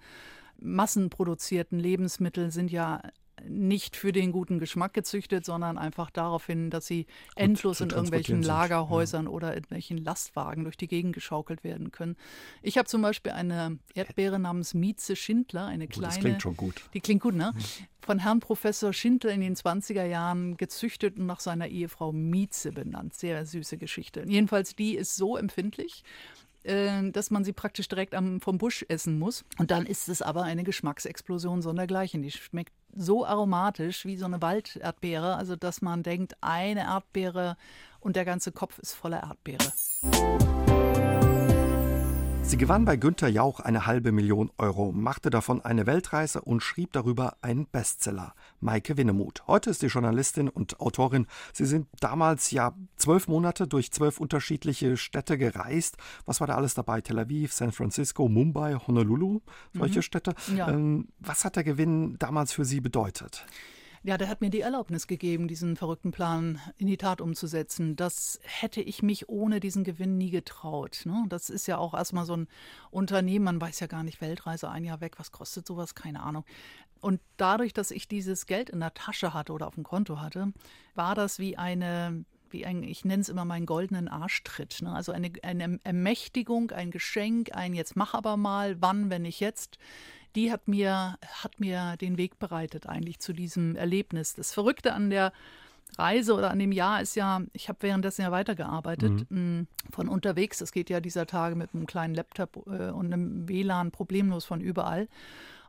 [0.62, 3.02] massenproduzierten Lebensmittel sind ja
[3.48, 8.44] nicht für den guten Geschmack gezüchtet, sondern einfach darauf hin, dass sie endlos in irgendwelchen
[8.44, 9.32] Lagerhäusern ja.
[9.32, 12.16] oder irgendwelchen Lastwagen durch die Gegend geschaukelt werden können.
[12.62, 16.08] Ich habe zum Beispiel eine Erdbeere namens Mieze Schindler, eine kleine.
[16.08, 16.82] Das klingt schon gut.
[16.94, 17.54] Die klingt gut, ne?
[18.02, 23.14] Von Herrn Professor Schindler in den 20er Jahren gezüchtet und nach seiner Ehefrau Mieze benannt.
[23.14, 24.24] Sehr süße Geschichte.
[24.28, 26.04] Jedenfalls, die ist so empfindlich
[26.64, 29.46] äh, dass man sie praktisch direkt am, vom Busch essen muss.
[29.58, 32.22] Und dann ist es aber eine Geschmacksexplosion sondergleichen.
[32.22, 37.58] Die schmeckt so aromatisch wie so eine Walderdbeere, also dass man denkt, eine Erdbeere
[38.00, 39.72] und der ganze Kopf ist voller Erdbeere.
[42.50, 46.92] Sie gewann bei Günter Jauch eine halbe Million Euro, machte davon eine Weltreise und schrieb
[46.94, 48.34] darüber einen Bestseller.
[48.60, 49.44] Maike Winnemuth.
[49.46, 51.28] Heute ist sie Journalistin und Autorin.
[51.54, 55.98] Sie sind damals ja zwölf Monate durch zwölf unterschiedliche Städte gereist.
[56.26, 57.02] Was war da alles dabei?
[57.02, 59.42] Tel Aviv, San Francisco, Mumbai, Honolulu,
[59.76, 60.02] solche mhm.
[60.02, 60.34] Städte.
[60.56, 60.70] Ja.
[60.70, 63.46] Ähm, was hat der Gewinn damals für Sie bedeutet?
[64.04, 67.96] Ja, der hat mir die Erlaubnis gegeben, diesen verrückten Plan in die Tat umzusetzen.
[67.96, 71.02] Das hätte ich mich ohne diesen Gewinn nie getraut.
[71.06, 71.26] Ne?
[71.28, 72.48] Das ist ja auch erstmal so ein
[72.92, 75.96] Unternehmen, man weiß ja gar nicht, Weltreise ein Jahr weg, was kostet sowas?
[75.96, 76.46] Keine Ahnung.
[77.02, 80.54] Und dadurch, dass ich dieses Geld in der Tasche hatte oder auf dem Konto hatte,
[80.96, 84.82] war das wie eine wie ein, ich nenne es immer meinen goldenen Arschtritt.
[84.82, 84.92] Ne?
[84.92, 89.78] Also eine, eine Ermächtigung, ein Geschenk, ein jetzt mach aber mal, wann, wenn nicht jetzt
[90.36, 94.36] die hat mir, hat mir den Weg bereitet eigentlich zu diesem Erlebnis.
[94.36, 95.32] Das Verrückte an der
[95.98, 99.68] Reise oder an dem Jahr ist ja, ich habe währenddessen ja weitergearbeitet mhm.
[99.92, 100.60] Von unterwegs.
[100.60, 104.62] Das geht ja dieser Tage mit einem kleinen Laptop äh, und einem WLAN problemlos von
[104.62, 105.08] überall.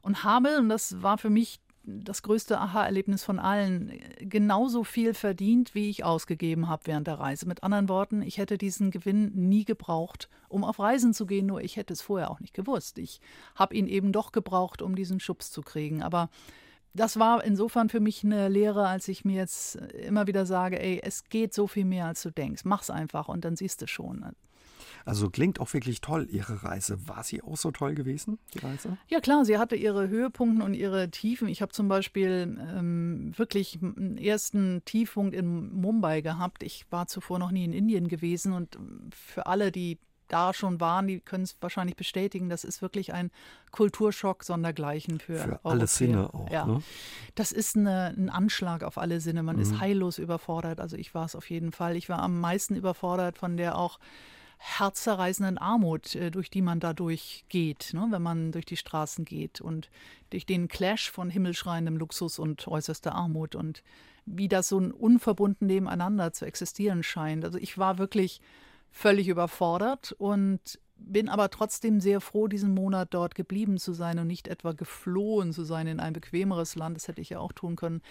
[0.02, 5.74] Und habe, und das war für mich das größte Aha-Erlebnis von allen, genauso viel verdient,
[5.74, 7.46] wie ich ausgegeben habe während der Reise.
[7.48, 11.62] Mit anderen Worten, ich hätte diesen Gewinn nie gebraucht, um auf Reisen zu gehen, nur
[11.62, 12.98] ich hätte es vorher auch nicht gewusst.
[12.98, 13.20] Ich
[13.54, 16.02] habe ihn eben doch gebraucht, um diesen Schubs zu kriegen.
[16.02, 16.28] Aber
[16.92, 21.00] das war insofern für mich eine Lehre, als ich mir jetzt immer wieder sage, ey,
[21.02, 22.64] es geht so viel mehr, als du denkst.
[22.64, 24.24] Mach's einfach und dann siehst du schon.
[25.04, 27.08] Also klingt auch wirklich toll, Ihre Reise.
[27.08, 28.96] War sie auch so toll gewesen, die Reise?
[29.08, 31.48] Ja klar, sie hatte ihre Höhepunkte und ihre Tiefen.
[31.48, 36.62] Ich habe zum Beispiel ähm, wirklich einen ersten Tiefpunkt in Mumbai gehabt.
[36.62, 38.78] Ich war zuvor noch nie in Indien gewesen und
[39.12, 39.98] für alle, die
[40.30, 42.48] da schon waren, die können es wahrscheinlich bestätigen.
[42.48, 43.30] Das ist wirklich ein
[43.72, 46.50] Kulturschock sondergleichen für, für alle Sinne auch.
[46.50, 46.66] Ja.
[46.66, 46.82] Ne?
[47.34, 49.42] Das ist eine, ein Anschlag auf alle Sinne.
[49.42, 49.62] Man mhm.
[49.62, 50.80] ist heillos überfordert.
[50.80, 51.96] Also ich war es auf jeden Fall.
[51.96, 53.98] Ich war am meisten überfordert von der auch
[54.62, 59.62] herzzerreißenden Armut, äh, durch die man dadurch geht, ne, wenn man durch die Straßen geht
[59.62, 59.90] und
[60.28, 63.82] durch den Clash von himmelschreiendem Luxus und äußerster Armut und
[64.26, 67.44] wie das so ein unverbunden nebeneinander zu existieren scheint.
[67.44, 68.42] Also ich war wirklich
[68.90, 74.26] völlig überfordert und bin aber trotzdem sehr froh, diesen Monat dort geblieben zu sein und
[74.26, 76.96] nicht etwa geflohen zu sein in ein bequemeres Land.
[76.96, 78.02] Das hätte ich ja auch tun können.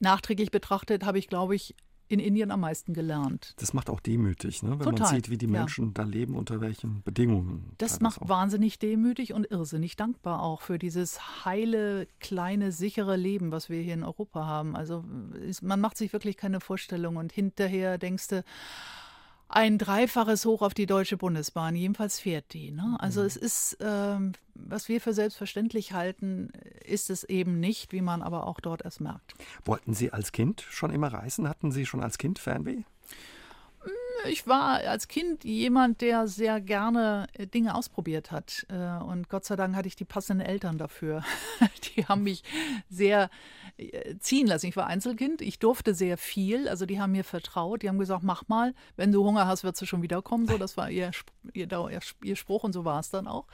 [0.00, 1.76] Nachträglich betrachtet habe ich, glaube ich,
[2.08, 3.54] in Indien am meisten gelernt.
[3.58, 4.70] Das macht auch demütig, ne?
[4.70, 5.00] wenn Total.
[5.00, 5.90] man sieht, wie die Menschen ja.
[5.94, 7.72] da leben, unter welchen Bedingungen.
[7.78, 8.28] Das macht auch.
[8.28, 13.94] wahnsinnig demütig und irrsinnig dankbar auch für dieses heile, kleine, sichere Leben, was wir hier
[13.94, 14.76] in Europa haben.
[14.76, 15.04] Also
[15.62, 18.44] man macht sich wirklich keine Vorstellung und hinterher denkst du,
[19.54, 21.76] ein Dreifaches hoch auf die Deutsche Bundesbahn.
[21.76, 22.72] Jedenfalls fährt die.
[22.72, 22.96] Ne?
[22.98, 23.26] Also mhm.
[23.26, 26.50] es ist, ähm, was wir für selbstverständlich halten,
[26.84, 29.34] ist es eben nicht, wie man aber auch dort erst merkt.
[29.64, 31.48] Wollten Sie als Kind schon immer reisen?
[31.48, 32.82] Hatten Sie schon als Kind Fernweh?
[34.26, 38.66] Ich war als Kind jemand, der sehr gerne äh, Dinge ausprobiert hat.
[38.68, 41.22] Äh, und Gott sei Dank hatte ich die passenden Eltern dafür.
[41.96, 42.42] Die haben mich
[42.88, 43.30] sehr
[43.76, 44.66] äh, ziehen lassen.
[44.66, 46.68] Ich war Einzelkind, ich durfte sehr viel.
[46.68, 47.82] Also die haben mir vertraut.
[47.82, 50.46] Die haben gesagt, mach mal, wenn du Hunger hast, wirst du schon wiederkommen.
[50.46, 51.10] So, das war ihr,
[51.52, 51.68] ihr,
[52.22, 53.46] ihr Spruch und so war es dann auch.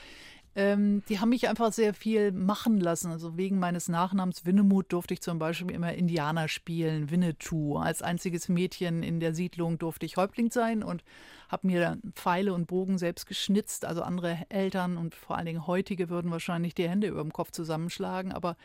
[0.56, 3.12] Ähm, die haben mich einfach sehr viel machen lassen.
[3.12, 7.76] Also wegen meines Nachnamens Winnemuth durfte ich zum Beispiel immer Indianer spielen, Winnetou.
[7.76, 11.04] Als einziges Mädchen in der Siedlung durfte ich Häuptling sein und
[11.48, 13.84] habe mir Pfeile und Bogen selbst geschnitzt.
[13.84, 17.52] Also andere Eltern und vor allen Dingen heutige würden wahrscheinlich die Hände über dem Kopf
[17.52, 18.32] zusammenschlagen.
[18.32, 18.56] Aber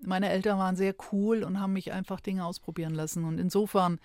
[0.00, 3.24] meine Eltern waren sehr cool und haben mich einfach Dinge ausprobieren lassen.
[3.24, 4.00] Und insofern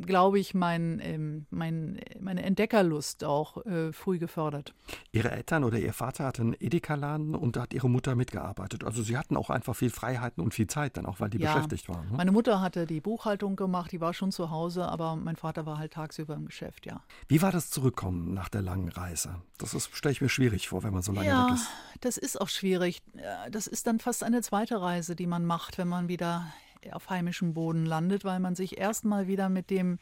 [0.00, 4.74] glaube ich, mein, ähm, mein, meine Entdeckerlust auch äh, früh gefördert.
[5.12, 8.84] Ihre Eltern oder Ihr Vater hatten Edeka-Laden und da hat Ihre Mutter mitgearbeitet.
[8.84, 11.52] Also Sie hatten auch einfach viel Freiheiten und viel Zeit dann auch, weil die ja,
[11.52, 12.10] beschäftigt waren.
[12.10, 12.16] Ne?
[12.16, 15.78] Meine Mutter hatte die Buchhaltung gemacht, die war schon zu Hause, aber mein Vater war
[15.78, 17.02] halt tagsüber im Geschäft, ja.
[17.26, 19.36] Wie war das Zurückkommen nach der langen Reise?
[19.58, 21.68] Das stelle ich mir schwierig vor, wenn man so lange ja, weg ist.
[22.00, 23.02] Das ist auch schwierig.
[23.50, 26.46] Das ist dann fast eine zweite Reise, die man macht, wenn man wieder
[26.92, 29.98] auf heimischem Boden landet, weil man sich erstmal wieder mit dem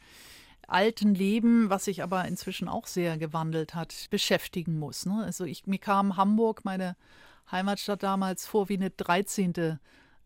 [0.67, 5.05] alten Leben, was sich aber inzwischen auch sehr gewandelt hat, beschäftigen muss.
[5.05, 5.23] Ne?
[5.23, 6.95] Also ich, mir kam Hamburg, meine
[7.51, 9.79] Heimatstadt damals, vor wie eine 13.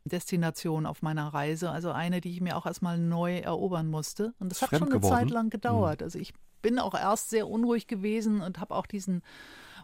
[0.03, 4.33] Destination auf meiner Reise, also eine, die ich mir auch erstmal neu erobern musste.
[4.39, 5.13] Und das hat schon eine geworden?
[5.13, 6.01] Zeit lang gedauert.
[6.01, 6.05] Mhm.
[6.05, 9.21] Also ich bin auch erst sehr unruhig gewesen und habe auch diesen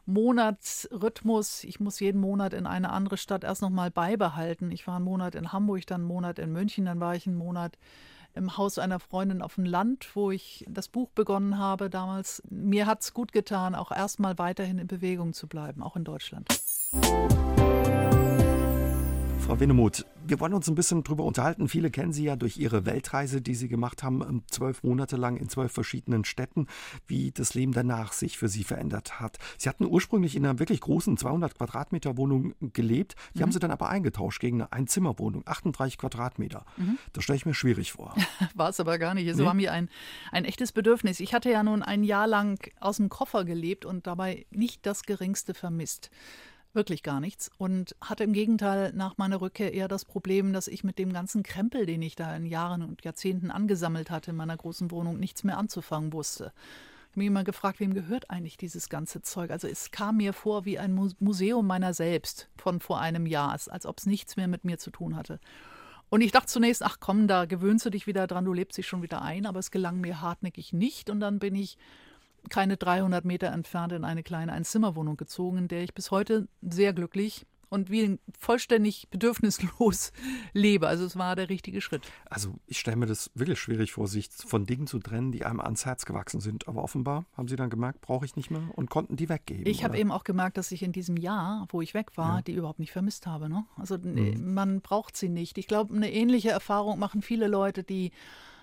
[0.08, 1.64] Monatsrhythmus.
[1.64, 4.72] Ich muss jeden Monat in eine andere Stadt erst nochmal beibehalten.
[4.72, 7.38] Ich war einen Monat in Hamburg, dann einen Monat in München, dann war ich einen
[7.38, 7.78] Monat
[8.34, 12.42] im Haus einer Freundin auf dem Land, wo ich das Buch begonnen habe damals.
[12.50, 16.48] Mir hat es gut getan, auch erstmal weiterhin in Bewegung zu bleiben, auch in Deutschland.
[19.48, 21.70] Frau Winnemuth, wir wollen uns ein bisschen drüber unterhalten.
[21.70, 25.38] Viele kennen Sie ja durch Ihre Weltreise, die Sie gemacht haben, ähm, zwölf Monate lang
[25.38, 26.68] in zwölf verschiedenen Städten,
[27.08, 29.38] wie das Leben danach sich für Sie verändert hat.
[29.58, 33.16] Sie hatten ursprünglich in einer wirklich großen 200 Quadratmeter Wohnung gelebt.
[33.36, 33.44] Die mhm.
[33.44, 36.66] haben Sie dann aber eingetauscht gegen eine Einzimmerwohnung, 38 Quadratmeter.
[36.76, 36.98] Mhm.
[37.14, 38.14] Das stelle ich mir schwierig vor.
[38.54, 39.28] War es aber gar nicht.
[39.28, 39.46] Es nee.
[39.46, 39.88] war mir ein,
[40.34, 41.22] ein echtes Bedürfnis.
[41.22, 45.04] Ich hatte ja nun ein Jahr lang aus dem Koffer gelebt und dabei nicht das
[45.04, 46.12] Geringste vermisst
[46.74, 50.84] wirklich gar nichts und hatte im Gegenteil nach meiner Rückkehr eher das Problem, dass ich
[50.84, 54.58] mit dem ganzen Krempel, den ich da in Jahren und Jahrzehnten angesammelt hatte in meiner
[54.58, 56.54] großen Wohnung, nichts mehr anzufangen wusste.
[56.56, 59.50] Ich habe mich immer gefragt, wem gehört eigentlich dieses ganze Zeug?
[59.50, 63.86] Also es kam mir vor wie ein Museum meiner selbst von vor einem Jahr, als
[63.86, 65.40] ob es nichts mehr mit mir zu tun hatte.
[66.10, 68.88] Und ich dachte zunächst, ach komm, da gewöhnst du dich wieder dran, du lebst dich
[68.88, 71.10] schon wieder ein, aber es gelang mir hartnäckig nicht.
[71.10, 71.78] Und dann bin ich
[72.50, 76.94] keine 300 Meter entfernt in eine kleine Einzimmerwohnung gezogen, in der ich bis heute sehr
[76.94, 80.12] glücklich und wie vollständig bedürfnislos
[80.54, 80.88] lebe.
[80.88, 82.08] Also es war der richtige Schritt.
[82.26, 85.60] Also ich stelle mir das wirklich schwierig vor, sich von Dingen zu trennen, die einem
[85.60, 86.68] ans Herz gewachsen sind.
[86.68, 89.66] Aber offenbar haben Sie dann gemerkt, brauche ich nicht mehr und konnten die weggeben.
[89.68, 92.42] Ich habe eben auch gemerkt, dass ich in diesem Jahr, wo ich weg war, ja.
[92.42, 93.50] die überhaupt nicht vermisst habe.
[93.50, 93.66] Ne?
[93.76, 94.54] Also mhm.
[94.54, 95.58] man braucht sie nicht.
[95.58, 98.12] Ich glaube, eine ähnliche Erfahrung machen viele Leute, die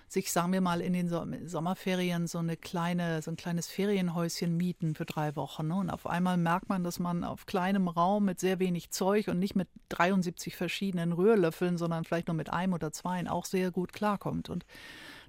[0.07, 1.09] sich, sagen wir mal, in den
[1.47, 5.67] Sommerferien so eine kleine, so ein kleines Ferienhäuschen mieten für drei Wochen.
[5.67, 5.75] Ne?
[5.75, 9.39] Und auf einmal merkt man, dass man auf kleinem Raum mit sehr wenig Zeug und
[9.39, 13.93] nicht mit 73 verschiedenen Rührlöffeln, sondern vielleicht nur mit einem oder zwei auch sehr gut
[13.93, 14.49] klarkommt.
[14.49, 14.65] Und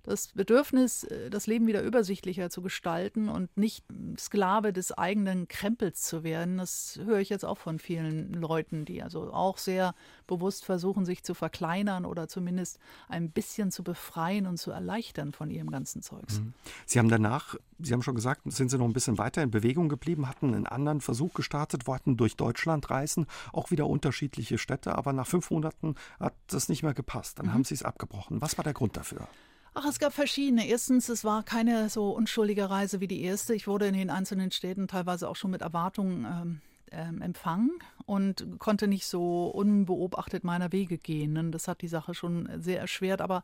[0.07, 3.85] das Bedürfnis, äh, das Leben wieder übersichtlicher zu gestalten und nicht
[4.19, 9.03] Sklave des eigenen Krempels zu werden, das höre ich jetzt auch von vielen Leuten, die
[9.03, 9.95] also auch sehr
[10.27, 15.51] bewusst versuchen, sich zu verkleinern oder zumindest ein bisschen zu befreien und zu erleichtern von
[15.51, 16.40] ihrem ganzen Zeugs.
[16.40, 16.55] Mhm.
[16.87, 19.88] Sie haben danach, Sie haben schon gesagt, sind Sie noch ein bisschen weiter in Bewegung
[19.88, 25.12] geblieben, hatten einen anderen Versuch gestartet, wollten durch Deutschland reisen, auch wieder unterschiedliche Städte, aber
[25.12, 27.38] nach fünf Monaten hat das nicht mehr gepasst.
[27.38, 27.55] Dann mhm.
[27.55, 28.40] haben Sie es abgebrochen.
[28.40, 29.29] Was war der Grund dafür?
[29.79, 30.67] Ach, es gab verschiedene.
[30.67, 33.55] Erstens, es war keine so unschuldige Reise wie die erste.
[33.55, 36.61] Ich wurde in den einzelnen Städten teilweise auch schon mit Erwartungen ähm,
[36.91, 37.73] ähm, empfangen
[38.07, 41.53] und konnte nicht so unbeobachtet meiner Wege gehen.
[41.53, 43.21] Das hat die Sache schon sehr erschwert.
[43.21, 43.43] Aber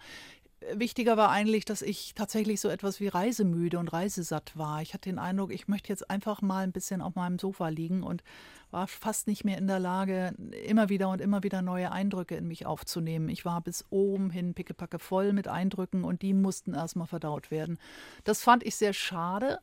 [0.74, 4.82] wichtiger war eigentlich, dass ich tatsächlich so etwas wie reisemüde und reisesatt war.
[4.82, 8.02] Ich hatte den Eindruck, ich möchte jetzt einfach mal ein bisschen auf meinem Sofa liegen
[8.02, 8.22] und
[8.70, 10.34] war fast nicht mehr in der Lage,
[10.66, 13.28] immer wieder und immer wieder neue Eindrücke in mich aufzunehmen.
[13.28, 17.78] Ich war bis oben hin pickepacke voll mit Eindrücken und die mussten erstmal verdaut werden.
[18.24, 19.58] Das fand ich sehr schade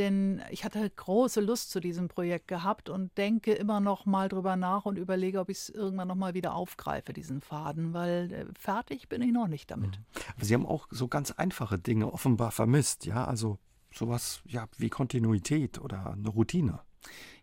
[0.00, 4.56] denn ich hatte große Lust zu diesem Projekt gehabt und denke immer noch mal drüber
[4.56, 8.46] nach und überlege, ob ich es irgendwann noch mal wieder aufgreife, diesen Faden, weil äh,
[8.58, 9.98] fertig bin ich noch nicht damit.
[9.98, 10.04] Mhm.
[10.34, 13.58] Aber Sie haben auch so ganz einfache Dinge offenbar vermisst, ja, also
[13.92, 16.80] sowas ja wie Kontinuität oder eine Routine.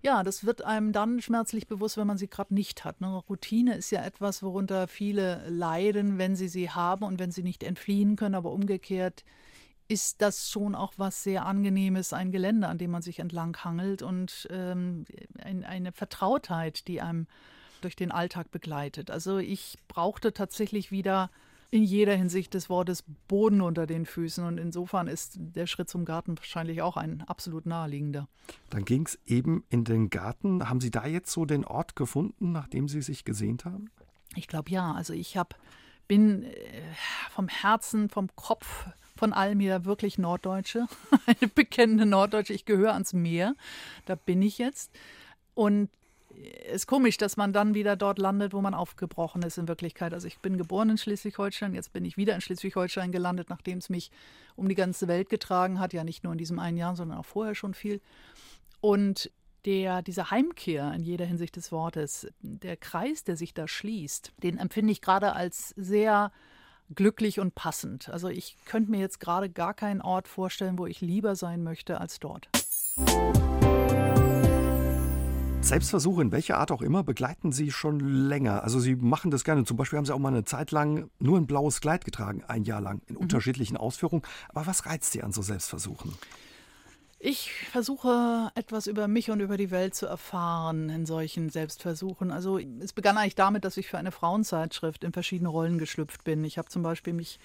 [0.02, 3.02] Ja, das wird einem dann schmerzlich bewusst, wenn man sie gerade nicht hat.
[3.02, 3.08] Ne?
[3.30, 7.64] Routine ist ja etwas, worunter viele leiden, wenn sie sie haben und wenn sie nicht
[7.64, 9.24] entfliehen können, aber umgekehrt
[9.88, 14.02] ist das schon auch was sehr Angenehmes, ein Gelände, an dem man sich entlang hangelt
[14.02, 15.06] und ähm,
[15.40, 17.28] ein, eine Vertrautheit, die einem
[17.82, 19.12] durch den Alltag begleitet.
[19.12, 21.30] Also ich brauchte tatsächlich wieder
[21.70, 26.06] in jeder Hinsicht des Wortes Boden unter den Füßen und insofern ist der Schritt zum
[26.06, 28.28] Garten wahrscheinlich auch ein absolut naheliegender.
[28.70, 30.70] Dann ging es eben in den Garten.
[30.70, 33.90] Haben Sie da jetzt so den Ort gefunden, nachdem Sie sich gesehnt haben?
[34.36, 34.94] Ich glaube ja.
[34.94, 35.56] Also ich habe
[36.08, 36.54] bin äh,
[37.32, 38.88] vom Herzen, vom Kopf
[39.18, 40.88] von allem hier wirklich Norddeutsche,
[41.26, 42.54] eine bekennende Norddeutsche.
[42.54, 43.56] Ich gehöre ans Meer,
[44.06, 44.92] da bin ich jetzt.
[45.54, 45.90] Und
[46.68, 50.14] es ist komisch, dass man dann wieder dort landet, wo man aufgebrochen ist in Wirklichkeit.
[50.14, 53.90] Also ich bin geboren in Schleswig-Holstein, jetzt bin ich wieder in Schleswig-Holstein gelandet, nachdem es
[53.90, 54.12] mich
[54.56, 57.26] um die ganze Welt getragen hat, ja nicht nur in diesem einen Jahr, sondern auch
[57.26, 58.02] vorher schon viel.
[58.82, 59.32] Und
[59.66, 64.58] der, diese Heimkehr in jeder Hinsicht des Wortes, der Kreis, der sich da schließt, den
[64.58, 66.32] empfinde ich gerade als sehr
[66.94, 68.10] glücklich und passend.
[68.10, 72.00] Also ich könnte mir jetzt gerade gar keinen Ort vorstellen, wo ich lieber sein möchte
[72.00, 72.50] als dort.
[75.62, 78.64] Selbstversuche in welcher Art auch immer begleiten Sie schon länger.
[78.64, 79.66] Also Sie machen das gerne.
[79.66, 82.64] Zum Beispiel haben Sie auch mal eine Zeit lang nur ein blaues Kleid getragen, ein
[82.64, 83.22] Jahr lang, in mhm.
[83.22, 84.24] unterschiedlichen Ausführungen.
[84.50, 86.14] Aber was reizt Sie an so Selbstversuchen?
[87.20, 92.30] Ich versuche etwas über mich und über die Welt zu erfahren in solchen Selbstversuchen.
[92.30, 96.44] Also es begann eigentlich damit, dass ich für eine Frauenzeitschrift in verschiedene Rollen geschlüpft bin.
[96.44, 97.40] Ich habe zum Beispiel mich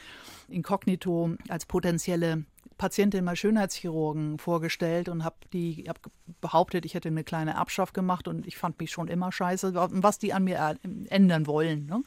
[0.48, 2.44] inkognito als potenzielle
[2.82, 6.00] Patientin mal Schönheitschirurgen vorgestellt und habe die hab
[6.40, 9.72] behauptet, ich hätte eine kleine Erbschaft gemacht und ich fand mich schon immer scheiße.
[9.72, 12.02] Was die an mir ändern wollen, ne,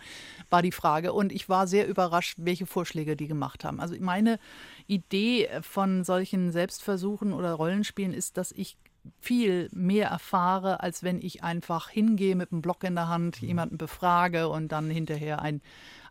[0.49, 1.13] war die Frage.
[1.13, 3.79] Und ich war sehr überrascht, welche Vorschläge die gemacht haben.
[3.79, 4.37] Also meine
[4.85, 8.75] Idee von solchen Selbstversuchen oder Rollenspielen ist, dass ich
[9.21, 13.47] viel mehr erfahre, als wenn ich einfach hingehe mit einem Block in der Hand, mhm.
[13.47, 15.61] jemanden befrage und dann hinterher ein,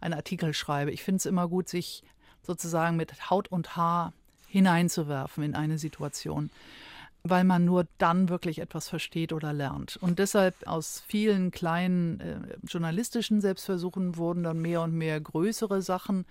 [0.00, 0.90] einen Artikel schreibe.
[0.90, 2.02] Ich finde es immer gut, sich
[2.40, 4.14] sozusagen mit Haut und Haar
[4.54, 6.48] hineinzuwerfen in eine Situation,
[7.24, 9.96] weil man nur dann wirklich etwas versteht oder lernt.
[9.96, 16.24] Und deshalb aus vielen kleinen äh, journalistischen Selbstversuchen wurden dann mehr und mehr größere Sachen,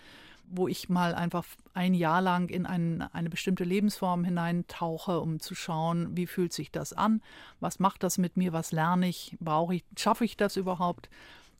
[0.45, 5.53] wo ich mal einfach ein Jahr lang in ein, eine bestimmte Lebensform hineintauche, um zu
[5.53, 7.21] schauen, wie fühlt sich das an,
[7.59, 11.09] was macht das mit mir, was lerne ich, brauche ich, schaffe ich das überhaupt?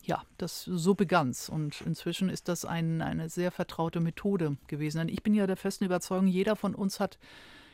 [0.04, 1.50] Ja, das so begann's.
[1.50, 5.00] Und inzwischen ist das ein, eine sehr vertraute Methode gewesen.
[5.00, 7.18] Denn ich bin ja der festen Überzeugung, jeder von uns hat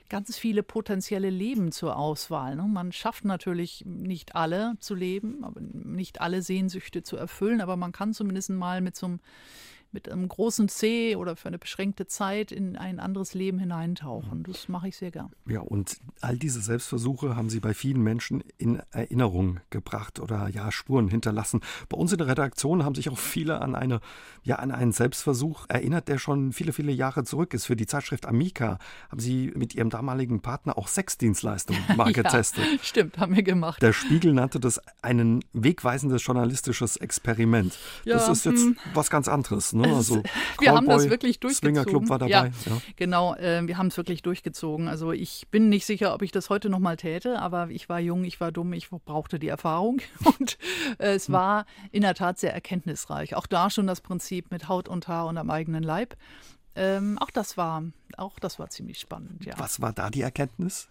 [0.10, 2.56] ganz viele potenzielle Leben zur Auswahl.
[2.56, 2.64] Ne?
[2.64, 8.14] Man schafft natürlich nicht alle zu leben, nicht alle Sehnsüchte zu erfüllen, aber man kann
[8.14, 9.20] zumindest mal mit so einem
[9.92, 14.44] mit einem großen C oder für eine beschränkte Zeit in ein anderes Leben hineintauchen.
[14.44, 15.32] Das mache ich sehr gern.
[15.48, 20.72] Ja, und all diese Selbstversuche haben Sie bei vielen Menschen in Erinnerung gebracht oder ja,
[20.72, 21.62] Spuren hinterlassen.
[21.90, 24.00] Bei uns in der Redaktion haben sich auch viele an eine,
[24.44, 27.66] ja, an einen Selbstversuch erinnert, der schon viele, viele Jahre zurück ist.
[27.66, 28.78] Für die Zeitschrift Amica
[29.10, 32.64] haben Sie mit Ihrem damaligen Partner auch Sexdienstleistungen mal getestet.
[32.72, 33.82] ja, stimmt, haben wir gemacht.
[33.82, 37.78] Der Spiegel nannte das ein wegweisendes journalistisches Experiment.
[38.06, 38.78] Ja, das ist jetzt hm.
[38.94, 39.74] was ganz anderes.
[39.80, 39.96] Ne?
[39.96, 40.22] Also
[40.60, 41.76] wir haben das wirklich durchgezogen.
[41.76, 42.32] Swingerclub war dabei.
[42.32, 42.82] Ja, ja.
[42.96, 44.88] Genau, äh, wir haben es wirklich durchgezogen.
[44.88, 48.00] Also ich bin nicht sicher, ob ich das heute noch mal täte, aber ich war
[48.00, 50.02] jung, ich war dumm, ich brauchte die Erfahrung
[50.40, 50.58] und
[51.00, 51.34] äh, es hm.
[51.34, 53.36] war in der Tat sehr erkenntnisreich.
[53.36, 56.16] Auch da schon das Prinzip mit Haut und Haar und am eigenen Leib.
[56.76, 57.84] Ähm, auch das war,
[58.18, 59.46] auch das war ziemlich spannend.
[59.46, 59.54] Ja.
[59.58, 60.88] Was war da die Erkenntnis?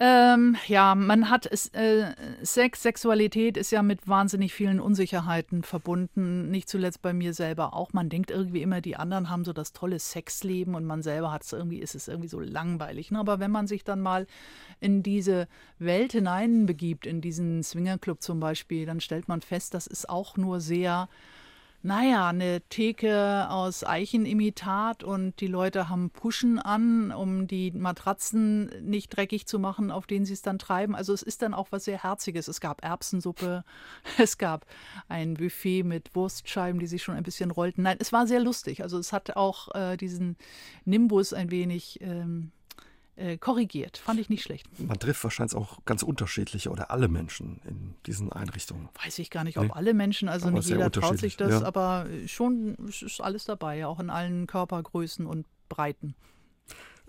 [0.00, 6.50] Ähm, ja, man hat es, äh, Sex, Sexualität ist ja mit wahnsinnig vielen Unsicherheiten verbunden.
[6.50, 7.92] Nicht zuletzt bei mir selber auch.
[7.92, 11.42] Man denkt irgendwie immer, die anderen haben so das tolle Sexleben und man selber hat
[11.42, 13.10] es irgendwie, ist es irgendwie so langweilig.
[13.10, 13.18] Ne?
[13.18, 14.28] Aber wenn man sich dann mal
[14.78, 15.48] in diese
[15.80, 20.60] Welt hineinbegibt, in diesen Swingerclub zum Beispiel, dann stellt man fest, das ist auch nur
[20.60, 21.08] sehr
[21.82, 29.10] naja, eine Theke aus Eichenimitat und die Leute haben Puschen an, um die Matratzen nicht
[29.10, 30.96] dreckig zu machen, auf denen sie es dann treiben.
[30.96, 32.48] Also es ist dann auch was sehr Herziges.
[32.48, 33.64] Es gab Erbsensuppe,
[34.18, 34.66] es gab
[35.08, 37.82] ein Buffet mit Wurstscheiben, die sich schon ein bisschen rollten.
[37.82, 38.82] Nein, es war sehr lustig.
[38.82, 40.36] Also es hat auch äh, diesen
[40.84, 42.50] Nimbus ein wenig ähm,
[43.18, 43.98] äh, korrigiert.
[43.98, 44.66] Fand ich nicht schlecht.
[44.78, 48.88] Man trifft wahrscheinlich auch ganz unterschiedliche oder alle Menschen in diesen Einrichtungen.
[49.04, 49.70] Weiß ich gar nicht, ob nee.
[49.72, 51.66] alle Menschen, also aber nicht jeder traut sich das, ja.
[51.66, 56.14] aber schon ist alles dabei, auch in allen Körpergrößen und Breiten.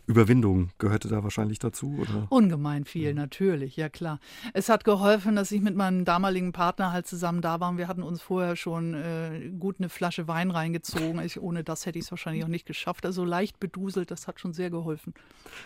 [0.09, 2.25] Überwindung gehörte da wahrscheinlich dazu, oder?
[2.29, 3.13] Ungemein viel, ja.
[3.13, 4.19] natürlich, ja klar.
[4.53, 7.77] Es hat geholfen, dass ich mit meinem damaligen Partner halt zusammen da war.
[7.77, 11.23] Wir hatten uns vorher schon äh, gut eine Flasche Wein reingezogen.
[11.23, 13.05] Ich, ohne das hätte ich es wahrscheinlich auch nicht geschafft.
[13.05, 15.13] Also leicht beduselt, das hat schon sehr geholfen.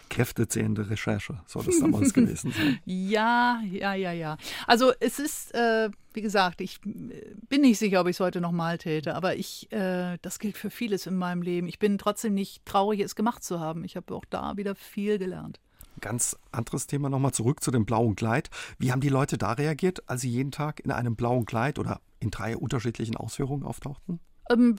[0.09, 2.79] Kräftezehrende Recherche soll das damals gewesen sein.
[2.83, 4.35] Ja, ja, ja, ja.
[4.67, 8.41] Also es ist, äh, wie gesagt, ich äh, bin nicht sicher, ob ich es heute
[8.41, 11.67] nochmal täte, aber ich, äh, das gilt für vieles in meinem Leben.
[11.67, 13.83] Ich bin trotzdem nicht traurig, es gemacht zu haben.
[13.83, 15.59] Ich habe auch da wieder viel gelernt.
[16.01, 18.49] Ganz anderes Thema nochmal zurück zu dem blauen Kleid.
[18.77, 22.01] Wie haben die Leute da reagiert, als sie jeden Tag in einem blauen Kleid oder
[22.19, 24.19] in drei unterschiedlichen Ausführungen auftauchten?
[24.49, 24.75] Ähm,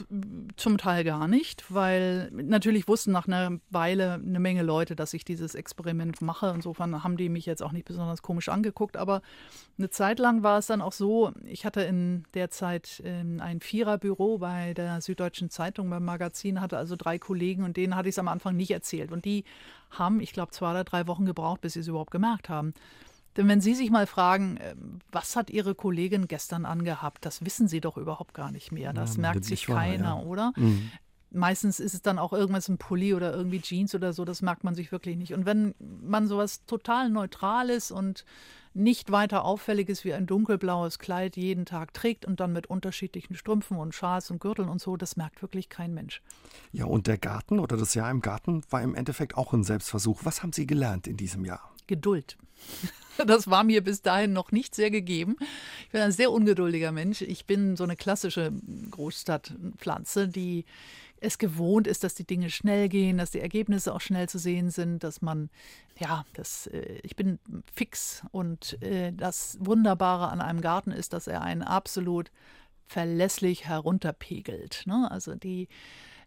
[0.57, 5.24] zum Teil gar nicht, weil natürlich wussten nach einer Weile eine Menge Leute, dass ich
[5.24, 6.53] dieses Experiment mache.
[6.55, 8.98] Insofern haben die mich jetzt auch nicht besonders komisch angeguckt.
[8.98, 9.22] Aber
[9.79, 13.61] eine Zeit lang war es dann auch so, ich hatte in der Zeit ähm, ein
[13.61, 18.14] Viererbüro bei der Süddeutschen Zeitung beim Magazin, hatte also drei Kollegen und denen hatte ich
[18.14, 19.12] es am Anfang nicht erzählt.
[19.12, 19.44] Und die
[19.90, 22.74] haben, ich glaube, zwei oder drei Wochen gebraucht, bis sie es überhaupt gemerkt haben.
[23.36, 27.68] Denn wenn Sie sich mal fragen, ähm, was hat Ihre Kollegin gestern angehabt, das wissen
[27.68, 28.92] Sie doch überhaupt gar nicht mehr.
[28.92, 30.22] Das ja, merkt sich keiner, ja.
[30.22, 30.52] oder?
[30.56, 30.90] Mhm.
[31.30, 34.62] Meistens ist es dann auch irgendwas ein Pulli oder irgendwie Jeans oder so, das merkt
[34.62, 35.34] man sich wirklich nicht.
[35.34, 38.24] Und wenn man sowas total Neutrales und
[38.74, 43.78] nicht weiter auffälliges wie ein dunkelblaues Kleid jeden Tag trägt und dann mit unterschiedlichen Strümpfen
[43.78, 46.22] und Schals und Gürteln und so, das merkt wirklich kein Mensch.
[46.72, 50.20] Ja, und der Garten oder das Jahr im Garten war im Endeffekt auch ein Selbstversuch.
[50.24, 51.73] Was haben Sie gelernt in diesem Jahr?
[51.86, 52.36] Geduld.
[53.26, 55.36] Das war mir bis dahin noch nicht sehr gegeben.
[55.84, 57.22] Ich bin ein sehr ungeduldiger Mensch.
[57.22, 58.52] Ich bin so eine klassische
[58.90, 60.64] Großstadtpflanze, die
[61.20, 64.70] es gewohnt ist, dass die Dinge schnell gehen, dass die Ergebnisse auch schnell zu sehen
[64.70, 65.48] sind, dass man,
[65.98, 67.38] ja, das, äh, ich bin
[67.72, 72.30] fix und äh, das Wunderbare an einem Garten ist, dass er einen absolut
[72.87, 74.82] verlässlich herunterpegelt.
[74.87, 75.08] Ne?
[75.10, 75.68] Also die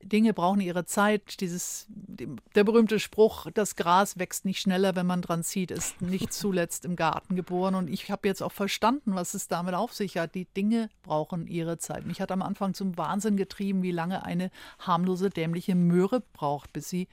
[0.03, 1.41] Dinge brauchen ihre Zeit.
[1.41, 6.31] Dieses, der berühmte Spruch, das Gras wächst nicht schneller, wenn man dran zieht, ist nicht
[6.33, 7.75] zuletzt im Garten geboren.
[7.75, 10.35] Und ich habe jetzt auch verstanden, was es damit auf sich hat.
[10.35, 12.05] Die Dinge brauchen ihre Zeit.
[12.05, 16.89] Mich hat am Anfang zum Wahnsinn getrieben, wie lange eine harmlose, dämliche Möhre braucht, bis
[16.89, 17.07] sie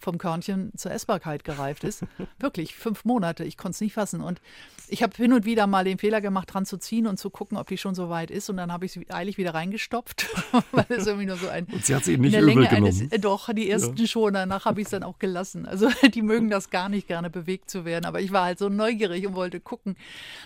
[0.00, 2.04] vom Körnchen zur Essbarkeit gereift ist.
[2.38, 4.20] Wirklich, fünf Monate, ich konnte es nicht fassen.
[4.20, 4.40] Und
[4.88, 7.56] ich habe hin und wieder mal den Fehler gemacht, dran zu ziehen und zu gucken,
[7.56, 8.50] ob die schon so weit ist.
[8.50, 10.28] Und dann habe ich sie eilig wieder reingestopft,
[10.72, 11.66] weil es irgendwie nur so ein.
[11.66, 12.86] Und sie hat sie nicht übel genommen.
[12.86, 14.06] Eines, äh, doch, die ersten ja.
[14.06, 15.66] schon, danach habe ich es dann auch gelassen.
[15.66, 18.04] Also die mögen das gar nicht gerne bewegt zu werden.
[18.04, 19.96] Aber ich war halt so neugierig und wollte gucken.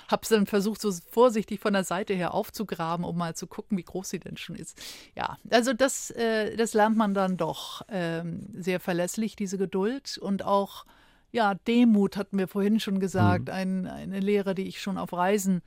[0.08, 3.78] Habe es dann versucht, so vorsichtig von der Seite her aufzugraben, um mal zu gucken,
[3.78, 4.80] wie groß sie denn schon ist.
[5.16, 10.42] Ja, also das, äh, das lernt man dann doch ähm, sehr verlässlich, diese Geduld und
[10.42, 10.86] auch
[11.30, 13.54] ja, Demut hatten wir vorhin schon gesagt, mhm.
[13.54, 15.62] ein, eine Lehre, die ich schon auf Reisen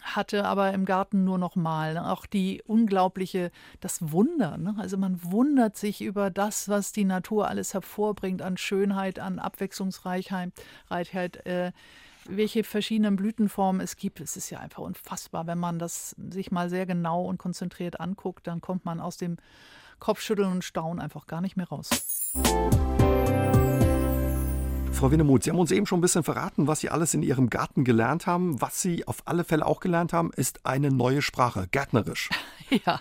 [0.00, 1.98] hatte, aber im Garten nur noch mal.
[1.98, 3.50] Auch die unglaubliche,
[3.80, 4.56] das Wunder.
[4.56, 4.76] Ne?
[4.78, 10.52] Also man wundert sich über das, was die Natur alles hervorbringt an Schönheit, an Abwechslungsreichheit,
[11.44, 11.72] äh,
[12.28, 14.20] welche verschiedenen Blütenformen es gibt.
[14.20, 15.46] Es ist ja einfach unfassbar.
[15.46, 19.36] Wenn man das sich mal sehr genau und konzentriert anguckt, dann kommt man aus dem
[19.98, 21.90] Kopfschütteln und Staunen einfach gar nicht mehr raus.
[24.98, 27.50] Frau Winnemuth, Sie haben uns eben schon ein bisschen verraten, was Sie alles in Ihrem
[27.50, 28.60] Garten gelernt haben.
[28.60, 32.28] Was Sie auf alle Fälle auch gelernt haben, ist eine neue Sprache, gärtnerisch.
[32.84, 33.00] Ja,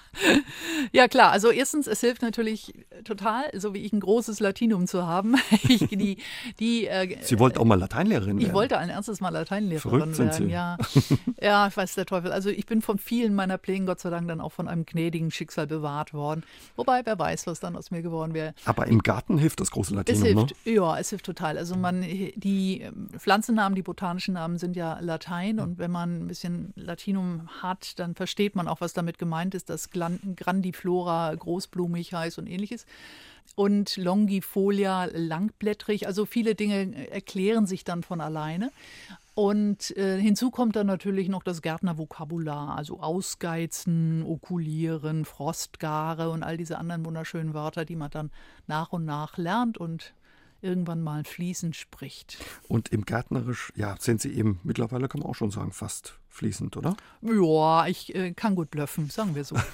[0.93, 1.31] ja klar.
[1.31, 2.73] Also erstens, es hilft natürlich
[3.03, 5.35] total, so wie ich ein großes Latinum zu haben.
[5.67, 6.17] Ich, die,
[6.59, 8.47] die, äh, Sie wollten auch mal Lateinlehrerin werden?
[8.47, 10.47] Ich wollte ein erstes Mal Lateinlehrerin Verrückt werden.
[10.47, 10.53] Sie.
[10.53, 10.77] Ja.
[11.41, 12.31] ja, ich weiß der Teufel.
[12.31, 15.31] Also ich bin von vielen meiner Plänen Gott sei Dank dann auch von einem gnädigen
[15.31, 16.43] Schicksal bewahrt worden.
[16.77, 18.53] Wobei, wer weiß, was dann aus mir geworden wäre.
[18.63, 20.73] Aber im Garten hilft das große Latinum, es hilft, ne?
[20.73, 21.57] Ja, es hilft total.
[21.57, 22.01] Also man,
[22.35, 27.47] die ähm, Pflanzennamen, die botanischen Namen sind ja Latein und wenn man ein bisschen Latinum
[27.61, 32.85] hat, dann versteht man auch, was damit gemeint ist, dass Grandiflora großblumig heißt und ähnliches.
[33.55, 38.71] Und Longifolia langblättrig, also viele Dinge erklären sich dann von alleine.
[39.33, 46.57] Und äh, hinzu kommt dann natürlich noch das Gärtnervokabular, also ausgeizen, okulieren, Frostgare und all
[46.57, 48.31] diese anderen wunderschönen Wörter, die man dann
[48.65, 50.13] nach und nach lernt und
[50.61, 52.37] irgendwann mal fließend spricht.
[52.67, 56.77] Und im Gärtnerisch, ja, sind Sie eben mittlerweile, kann man auch schon sagen, fast fließend,
[56.77, 56.95] oder?
[57.21, 59.55] Ja, ich äh, kann gut blöffen, sagen wir so.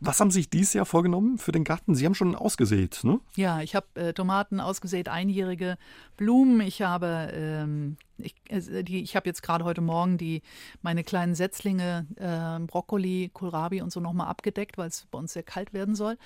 [0.00, 1.94] Was haben Sie sich dieses Jahr vorgenommen für den Garten?
[1.94, 3.20] Sie haben schon ausgesät, ne?
[3.36, 5.78] Ja, ich habe äh, Tomaten ausgesät, einjährige
[6.18, 6.60] Blumen.
[6.60, 10.42] Ich habe, ähm, ich, äh, ich habe jetzt gerade heute Morgen die
[10.82, 15.42] meine kleinen Setzlinge, äh, Brokkoli, Kohlrabi und so nochmal abgedeckt, weil es bei uns sehr
[15.42, 16.18] kalt werden soll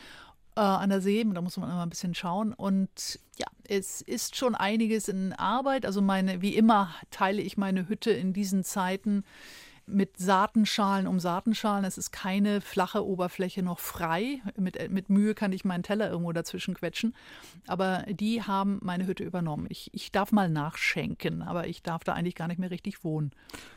[0.59, 1.25] äh, an der See.
[1.25, 2.53] Da muss man immer ein bisschen schauen.
[2.53, 5.87] Und ja, es ist schon einiges in Arbeit.
[5.87, 9.25] Also meine, wie immer teile ich meine Hütte in diesen Zeiten
[9.89, 11.85] mit Saatenschalen um Saatenschalen.
[11.85, 14.41] Es ist keine flache Oberfläche noch frei.
[14.57, 17.15] Mit, äh, mit Mühe kann ich meinen Teller irgendwo dazwischen quetschen.
[17.67, 19.67] Aber die haben meine Hütte übernommen.
[19.69, 23.33] Ich, ich darf mal nachschenken, aber ich darf da eigentlich gar nicht mehr richtig wohnen.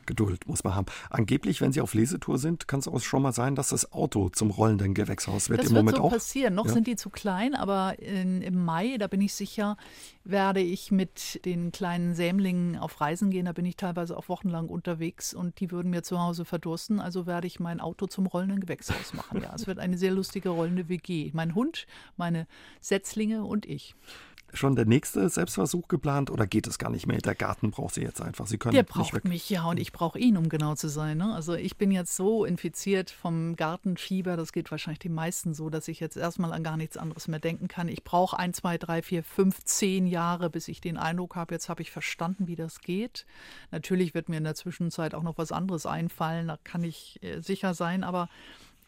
[0.06, 0.86] Geduld muss man haben.
[1.10, 4.30] Angeblich, wenn Sie auf Lesetour sind, kann es auch schon mal sein, dass das Auto
[4.30, 5.62] zum rollenden Gewächshaus wird.
[5.62, 6.12] Das Im wird Moment so auch.
[6.12, 6.54] passieren.
[6.56, 6.74] Noch ja.
[6.74, 9.78] sind die zu klein, aber in, im Mai, da bin ich sicher,
[10.24, 13.46] werde ich mit den kleinen Sämlingen auf Reisen gehen.
[13.46, 17.00] Da bin ich teilweise auch wochenlang unterwegs und die würden mir zu Hause verdursten.
[17.00, 19.42] Also werde ich mein Auto zum rollenden Gewächshaus machen.
[19.42, 21.32] Ja, es wird eine sehr lustige rollende WG.
[21.34, 21.88] Mein Hund,
[22.18, 22.48] meine
[22.80, 23.96] Setzlinge und ich
[24.54, 27.18] schon der nächste Selbstversuch geplant oder geht es gar nicht mehr?
[27.18, 28.48] Der Garten braucht Sie jetzt einfach.
[28.48, 31.18] Sie können Der braucht mich, ja, und ich brauche ihn, um genau zu sein.
[31.18, 31.34] Ne?
[31.34, 35.88] Also ich bin jetzt so infiziert vom Gartenfieber, das geht wahrscheinlich den meisten so, dass
[35.88, 37.88] ich jetzt erstmal an gar nichts anderes mehr denken kann.
[37.88, 41.70] Ich brauche ein, zwei, drei, vier, fünf, zehn Jahre, bis ich den Eindruck habe, jetzt
[41.70, 43.26] habe ich verstanden, wie das geht.
[43.72, 47.42] Natürlich wird mir in der Zwischenzeit auch noch was anderes einfallen, da kann ich äh,
[47.42, 48.30] sicher sein, aber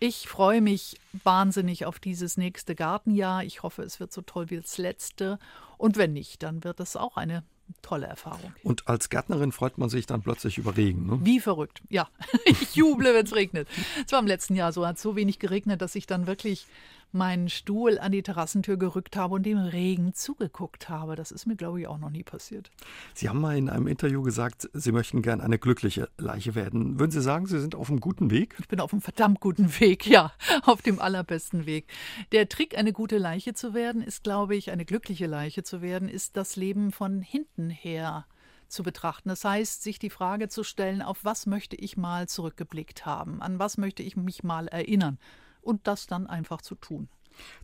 [0.04, 3.46] ich freue mich wahnsinnig auf dieses nächste Gartenjahr.
[3.46, 5.40] Ich hoffe, es wird so toll wie das letzte.
[5.78, 7.46] Und wenn nicht, dann wird es auch eine
[7.82, 8.54] tolle Erfahrung.
[8.64, 11.06] Und als Gärtnerin freut man sich dann plötzlich über Regen.
[11.06, 11.20] Ne?
[11.24, 12.10] Wie verrückt, ja.
[12.46, 13.70] Ich juble, wenn es regnet.
[14.06, 16.68] Es war im letzten Jahr so, hat so wenig geregnet, dass ich dann wirklich
[17.14, 21.16] meinen Stuhl an die Terrassentür gerückt habe und dem Regen zugeguckt habe.
[21.16, 22.72] Das ist mir, glaube ich, auch noch nie passiert.
[23.14, 27.00] Sie haben mal in einem Interview gesagt, Sie möchten gern eine glückliche Leiche werden.
[27.00, 28.56] Würden Sie sagen, Sie sind auf einem guten Weg?
[28.60, 30.34] Ich bin auf einem verdammt guten Weg, ja,
[30.64, 31.88] auf dem allerbesten Weg.
[32.32, 36.10] Der Trick, eine gute Leiche zu werden, ist, glaube ich, eine glückliche Leiche zu werden,
[36.10, 38.26] ist das Leben von hinten her
[38.74, 39.30] zu betrachten.
[39.30, 43.42] Das heißt, sich die Frage zu stellen, auf was möchte ich mal zurückgeblickt haben?
[43.42, 45.20] An was möchte ich mich mal erinnern?
[45.64, 47.10] Und das dann einfach zu tun.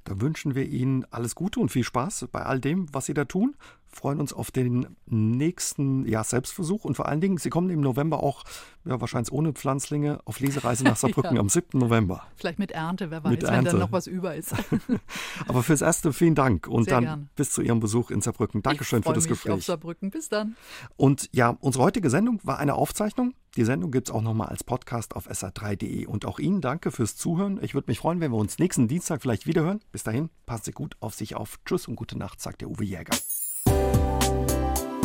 [0.04, 3.26] Da wünschen wir Ihnen alles Gute und viel Spaß bei all dem, was Sie da
[3.26, 3.56] tun.
[3.92, 8.22] Freuen uns auf den nächsten ja, Selbstversuch und vor allen Dingen, Sie kommen im November
[8.22, 8.44] auch,
[8.86, 11.42] ja, wahrscheinlich ohne Pflanzlinge, auf Lesereise nach Saarbrücken ja.
[11.42, 11.80] am 7.
[11.80, 12.24] November.
[12.36, 14.54] Vielleicht mit Ernte, wer weiß, mit wenn dann noch was über ist.
[15.48, 17.30] Aber fürs Erste vielen Dank und Sehr dann gern.
[17.36, 18.62] bis zu Ihrem Besuch in Saarbrücken.
[18.62, 19.54] Dankeschön für das mich Gespräch.
[19.54, 20.12] Auf Saarbrücken.
[20.12, 20.56] Bis dann.
[20.96, 23.34] Und ja, unsere heutige Sendung war eine Aufzeichnung.
[23.56, 26.06] Die Sendung gibt es auch nochmal als Podcast auf sr3.de.
[26.06, 27.60] Und auch Ihnen danke fürs Zuhören.
[27.64, 29.80] Ich würde mich freuen, wenn wir uns nächsten Dienstag vielleicht wiederhören.
[29.92, 31.60] Bis dahin, passen Sie gut auf sich auf.
[31.66, 33.16] Tschüss und gute Nacht, sagt der Uwe Jäger.